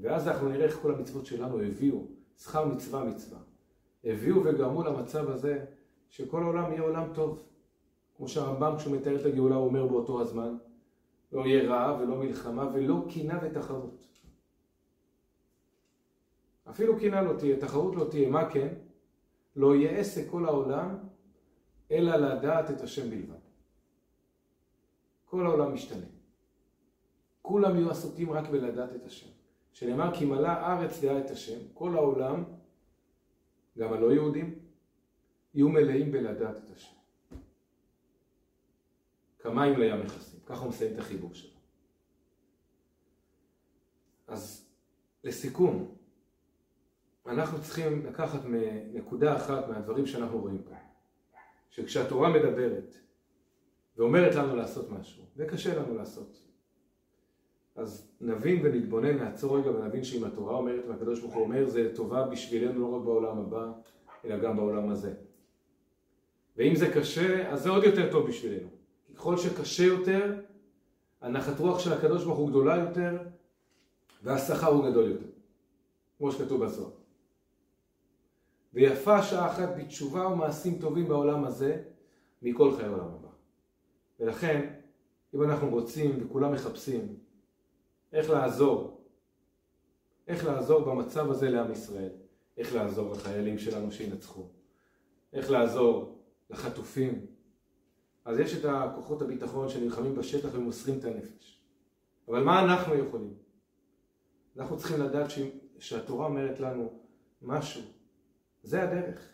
ואז 0.00 0.28
אנחנו 0.28 0.48
נראה 0.48 0.64
איך 0.64 0.78
כל 0.82 0.94
המצוות 0.94 1.26
שלנו 1.26 1.60
הביאו, 1.60 2.06
שכר 2.38 2.64
מצווה 2.64 3.04
מצווה, 3.04 3.38
הביאו 4.04 4.44
וגרמו 4.44 4.82
למצב 4.82 5.30
הזה 5.30 5.64
שכל 6.08 6.42
העולם 6.42 6.72
יהיה 6.72 6.82
עולם 6.82 7.04
טוב. 7.14 7.42
כמו 8.16 8.28
שהרמב"ם 8.28 8.74
כשהוא 8.76 8.96
מתאר 8.96 9.20
את 9.20 9.26
הגאולה 9.26 9.56
הוא 9.56 9.66
אומר 9.66 9.86
באותו 9.86 10.20
הזמן, 10.20 10.56
לא 11.32 11.46
יהיה 11.46 11.70
רעב 11.70 12.00
ולא 12.00 12.16
מלחמה 12.16 12.70
ולא 12.72 13.04
קינה 13.08 13.38
ותחרות. 13.42 14.06
אפילו 16.70 16.98
קינה 16.98 17.22
לא 17.22 17.38
תהיה, 17.38 17.60
תחרות 17.60 17.96
לא 17.96 18.06
תהיה, 18.10 18.28
מה 18.30 18.50
כן? 18.50 18.74
לא 19.56 19.74
יהיה 19.74 19.98
עסק 19.98 20.30
כל 20.30 20.44
העולם, 20.44 20.98
אלא 21.90 22.16
לדעת 22.16 22.70
את 22.70 22.80
השם 22.80 23.10
בלבד. 23.10 23.38
כל 25.24 25.46
העולם 25.46 25.74
משתנה. 25.74 26.06
כולם 27.42 27.76
יהיו 27.76 27.90
עסוקים 27.90 28.32
רק 28.32 28.48
בלדעת 28.48 28.94
את 28.94 29.04
השם. 29.04 29.30
שנאמר 29.72 30.14
כי 30.14 30.24
מלא 30.24 30.48
ארץ 30.48 31.00
דעה 31.00 31.18
את 31.18 31.30
השם, 31.30 31.58
כל 31.74 31.96
העולם, 31.96 32.44
גם 33.78 33.92
הלא 33.92 34.12
יהודים, 34.12 34.58
יהיו 35.54 35.68
מלאים 35.68 36.12
בלדעת 36.12 36.56
את 36.56 36.70
השם. 36.70 36.96
כמים 39.38 39.78
לים 39.78 40.00
מכסים, 40.00 40.40
ככה 40.46 40.60
הוא 40.60 40.68
מסיים 40.68 40.94
את 40.94 40.98
החיבור 40.98 41.34
שלו. 41.34 41.58
אז 44.26 44.70
לסיכום, 45.24 45.97
אנחנו 47.28 47.60
צריכים 47.62 48.06
לקחת 48.06 48.40
נקודה 48.92 49.36
אחת 49.36 49.68
מהדברים 49.68 50.06
שאנחנו 50.06 50.38
רואים 50.38 50.62
פה, 50.62 50.74
שכשהתורה 51.70 52.28
מדברת 52.28 52.94
ואומרת 53.96 54.34
לנו 54.34 54.56
לעשות 54.56 54.90
משהו, 54.90 55.22
וקשה 55.36 55.78
לנו 55.78 55.94
לעשות, 55.94 56.42
אז 57.76 58.10
נבין 58.20 58.60
ונתבונן, 58.64 59.18
נעצור 59.18 59.58
רגע 59.58 59.70
ונבין 59.70 60.04
שאם 60.04 60.24
התורה 60.24 60.54
אומרת 60.54 60.84
והקדוש 60.88 61.20
ברוך 61.20 61.34
הוא 61.34 61.42
אומר 61.42 61.68
זה 61.68 61.92
טובה 61.94 62.26
בשבילנו 62.26 62.80
לא 62.80 62.96
רק 62.96 63.02
בעולם 63.02 63.38
הבא, 63.38 63.72
אלא 64.24 64.38
גם 64.38 64.56
בעולם 64.56 64.88
הזה. 64.88 65.14
ואם 66.56 66.76
זה 66.76 66.92
קשה, 66.92 67.52
אז 67.52 67.62
זה 67.62 67.70
עוד 67.70 67.84
יותר 67.84 68.10
טוב 68.12 68.28
בשבילנו. 68.28 68.68
ככל 69.14 69.36
שקשה 69.36 69.84
יותר, 69.84 70.34
הנחת 71.20 71.60
רוח 71.60 71.78
של 71.78 71.92
הקדוש 71.92 72.24
ברוך 72.24 72.38
הוא 72.38 72.48
גדולה 72.48 72.76
יותר, 72.76 73.18
והשכר 74.22 74.66
הוא 74.66 74.90
גדול 74.90 75.10
יותר, 75.10 75.26
כמו 76.18 76.32
שכתוב 76.32 76.64
בסוף. 76.64 76.97
ויפה 78.74 79.22
שעה 79.22 79.50
אחת 79.50 79.68
בתשובה 79.78 80.26
ומעשים 80.26 80.78
טובים 80.78 81.08
בעולם 81.08 81.44
הזה, 81.44 81.82
מכל 82.42 82.76
חיי 82.76 82.84
העולם 82.84 83.08
הבא. 83.08 83.28
ולכן, 84.20 84.74
אם 85.34 85.42
אנחנו 85.42 85.70
רוצים 85.70 86.18
וכולם 86.20 86.52
מחפשים 86.52 87.16
איך 88.12 88.30
לעזור, 88.30 89.04
איך 90.28 90.46
לעזור 90.46 90.80
במצב 90.80 91.30
הזה 91.30 91.50
לעם 91.50 91.72
ישראל, 91.72 92.12
איך 92.56 92.74
לעזור 92.74 93.12
לחיילים 93.12 93.58
שלנו 93.58 93.92
שינצחו, 93.92 94.48
איך 95.32 95.50
לעזור 95.50 96.18
לחטופים, 96.50 97.26
אז 98.24 98.38
יש 98.38 98.56
את 98.56 98.64
הכוחות 98.64 99.22
הביטחון 99.22 99.68
שנלחמים 99.68 100.14
בשטח 100.14 100.48
ומוסרים 100.52 100.98
את 100.98 101.04
הנפש. 101.04 101.62
אבל 102.28 102.44
מה 102.44 102.64
אנחנו 102.64 102.94
יכולים? 102.94 103.34
אנחנו 104.56 104.76
צריכים 104.76 105.00
לדעת 105.00 105.30
ש... 105.30 105.38
שהתורה 105.78 106.26
אומרת 106.26 106.60
לנו 106.60 106.92
משהו. 107.42 107.82
זה 108.62 108.82
הדרך. 108.82 109.28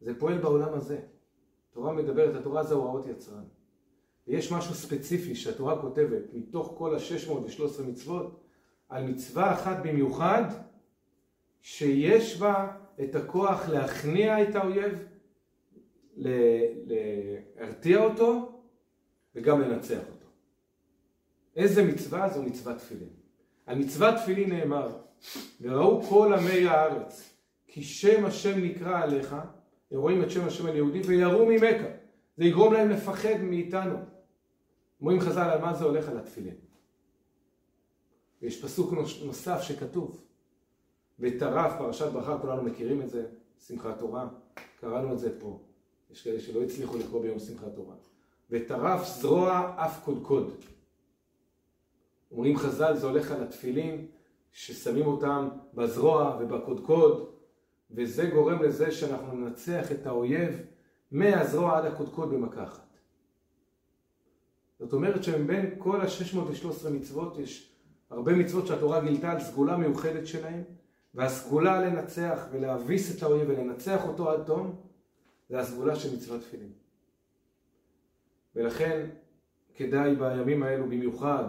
זה 0.00 0.18
פועל 0.18 0.38
בעולם 0.38 0.74
הזה. 0.74 1.00
התורה 1.70 1.92
מדברת, 1.92 2.34
התורה 2.34 2.64
זה 2.64 2.74
הוראות 2.74 3.06
יצרן. 3.06 3.44
ויש 4.26 4.52
משהו 4.52 4.74
ספציפי 4.74 5.34
שהתורה 5.34 5.80
כותבת 5.80 6.22
מתוך 6.32 6.74
כל 6.78 6.94
ה-613 6.94 7.82
מצוות 7.82 8.42
על 8.88 9.04
מצווה 9.04 9.54
אחת 9.54 9.76
במיוחד 9.82 10.42
שיש 11.60 12.40
בה 12.40 12.76
את 13.04 13.14
הכוח 13.14 13.68
להכניע 13.68 14.42
את 14.42 14.54
האויב, 14.54 15.06
להרתיע 16.16 18.04
אותו 18.04 18.62
וגם 19.34 19.60
לנצח 19.60 20.00
אותו. 20.14 20.26
איזה 21.56 21.82
מצווה? 21.84 22.28
זו 22.28 22.42
מצוות 22.42 22.78
תפילין. 22.78 23.08
על 23.66 23.78
מצוות 23.78 24.14
תפילין 24.22 24.52
נאמר, 24.52 24.98
וראו 25.60 26.02
כל 26.02 26.34
עמי 26.34 26.66
הארץ, 26.66 27.31
כי 27.72 27.82
שם 27.82 28.24
השם 28.24 28.64
נקרא 28.64 29.02
עליך, 29.02 29.36
רואים 29.92 30.22
את 30.22 30.30
שם 30.30 30.46
השם 30.46 30.66
על 30.66 30.76
יהודי 30.76 31.00
ויראו 31.00 31.46
ממכה. 31.46 31.88
זה 32.36 32.44
יגרום 32.44 32.72
להם 32.72 32.90
לפחד 32.90 33.40
מאיתנו. 33.42 33.96
אומרים 35.00 35.20
חז"ל 35.20 35.40
על 35.40 35.60
מה 35.60 35.74
זה 35.74 35.84
הולך 35.84 36.08
על 36.08 36.18
התפילין. 36.18 36.54
ויש 38.42 38.64
פסוק 38.64 38.92
נוסף 39.24 39.60
שכתוב, 39.62 40.24
וטרף 41.18 41.72
פרשת 41.78 42.12
ברכה, 42.12 42.38
כולנו 42.38 42.62
מכירים 42.62 43.02
את 43.02 43.10
זה, 43.10 43.26
שמחת 43.66 43.98
תורה, 43.98 44.28
קראנו 44.80 45.12
את 45.12 45.18
זה 45.18 45.40
פה. 45.40 45.60
יש 46.10 46.22
כאלה 46.22 46.40
שלא 46.40 46.62
הצליחו 46.62 46.98
לקרוא 46.98 47.22
ביום 47.22 47.38
שמחת 47.38 47.74
תורה. 47.74 47.94
וטרף 48.50 49.06
זרוע 49.06 49.74
אף 49.76 50.04
קודקוד. 50.04 50.50
אומרים 52.32 52.56
חז"ל, 52.56 52.96
זה 52.96 53.06
הולך 53.06 53.30
על 53.30 53.42
התפילין, 53.42 54.06
ששמים 54.52 55.06
אותם 55.06 55.48
בזרוע 55.74 56.38
ובקודקוד, 56.40 57.32
וזה 57.94 58.26
גורם 58.26 58.62
לזה 58.62 58.92
שאנחנו 58.92 59.36
ננצח 59.38 59.92
את 59.92 60.06
האויב 60.06 60.60
מהזרוע 61.10 61.78
עד 61.78 61.84
הקודקוד 61.84 62.30
במכה 62.30 62.64
אחת. 62.64 62.98
זאת 64.78 64.92
אומרת 64.92 65.24
שמבין 65.24 65.74
כל 65.78 66.00
ה-613 66.00 66.88
מצוות 66.90 67.38
יש 67.38 67.72
הרבה 68.10 68.32
מצוות 68.32 68.66
שהתורה 68.66 69.00
גילתה 69.00 69.32
על 69.32 69.40
סגולה 69.40 69.76
מיוחדת 69.76 70.26
שלהם, 70.26 70.62
והסגולה 71.14 71.80
לנצח 71.80 72.46
ולהביס 72.52 73.16
את 73.16 73.22
האויב 73.22 73.48
ולנצח 73.48 74.08
אותו 74.08 74.30
עד 74.30 74.42
תום, 74.46 74.76
זה 75.48 75.58
הסגולה 75.58 75.96
של 75.96 76.16
מצוות 76.16 76.40
תפילין. 76.40 76.72
ולכן 78.56 79.06
כדאי 79.74 80.16
בימים 80.16 80.62
האלו 80.62 80.84
במיוחד 80.84 81.44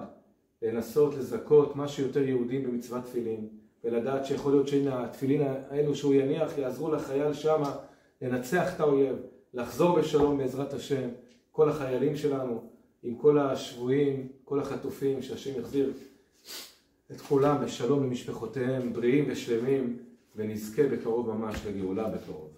לנסות 0.62 1.14
לזכות 1.14 1.76
מה 1.76 1.88
שיותר 1.88 2.24
יהודים 2.24 2.64
במצוות 2.64 3.04
תפילין, 3.04 3.50
ולדעת 3.84 4.26
שיכול 4.26 4.52
להיות 4.52 4.68
שהנה 4.68 5.04
התפילין 5.04 5.42
האלו 5.70 5.96
שהוא 5.96 6.14
יניח 6.14 6.58
יעזרו 6.58 6.92
לחייל 6.92 7.34
שמה 7.34 7.76
לנצח 8.22 8.76
את 8.76 8.80
האויב, 8.80 9.16
לחזור 9.54 10.00
בשלום 10.00 10.38
בעזרת 10.38 10.74
השם, 10.74 11.10
כל 11.52 11.70
החיילים 11.70 12.16
שלנו, 12.16 12.70
עם 13.04 13.16
כל 13.16 13.40
השבויים, 13.40 14.28
כל 14.44 14.60
החטופים, 14.60 15.22
שהשם 15.22 15.60
יחזיר 15.60 15.94
את 17.12 17.22
כולם 17.22 17.66
בשלום 17.66 18.04
למשפחותיהם, 18.04 18.94
בריאים 18.94 19.26
ושלמים, 19.28 19.98
ונזכה 20.36 20.84
בקרוב 20.84 21.32
ממש 21.34 21.66
לגאולה 21.68 22.10
בקרוב. 22.10 22.53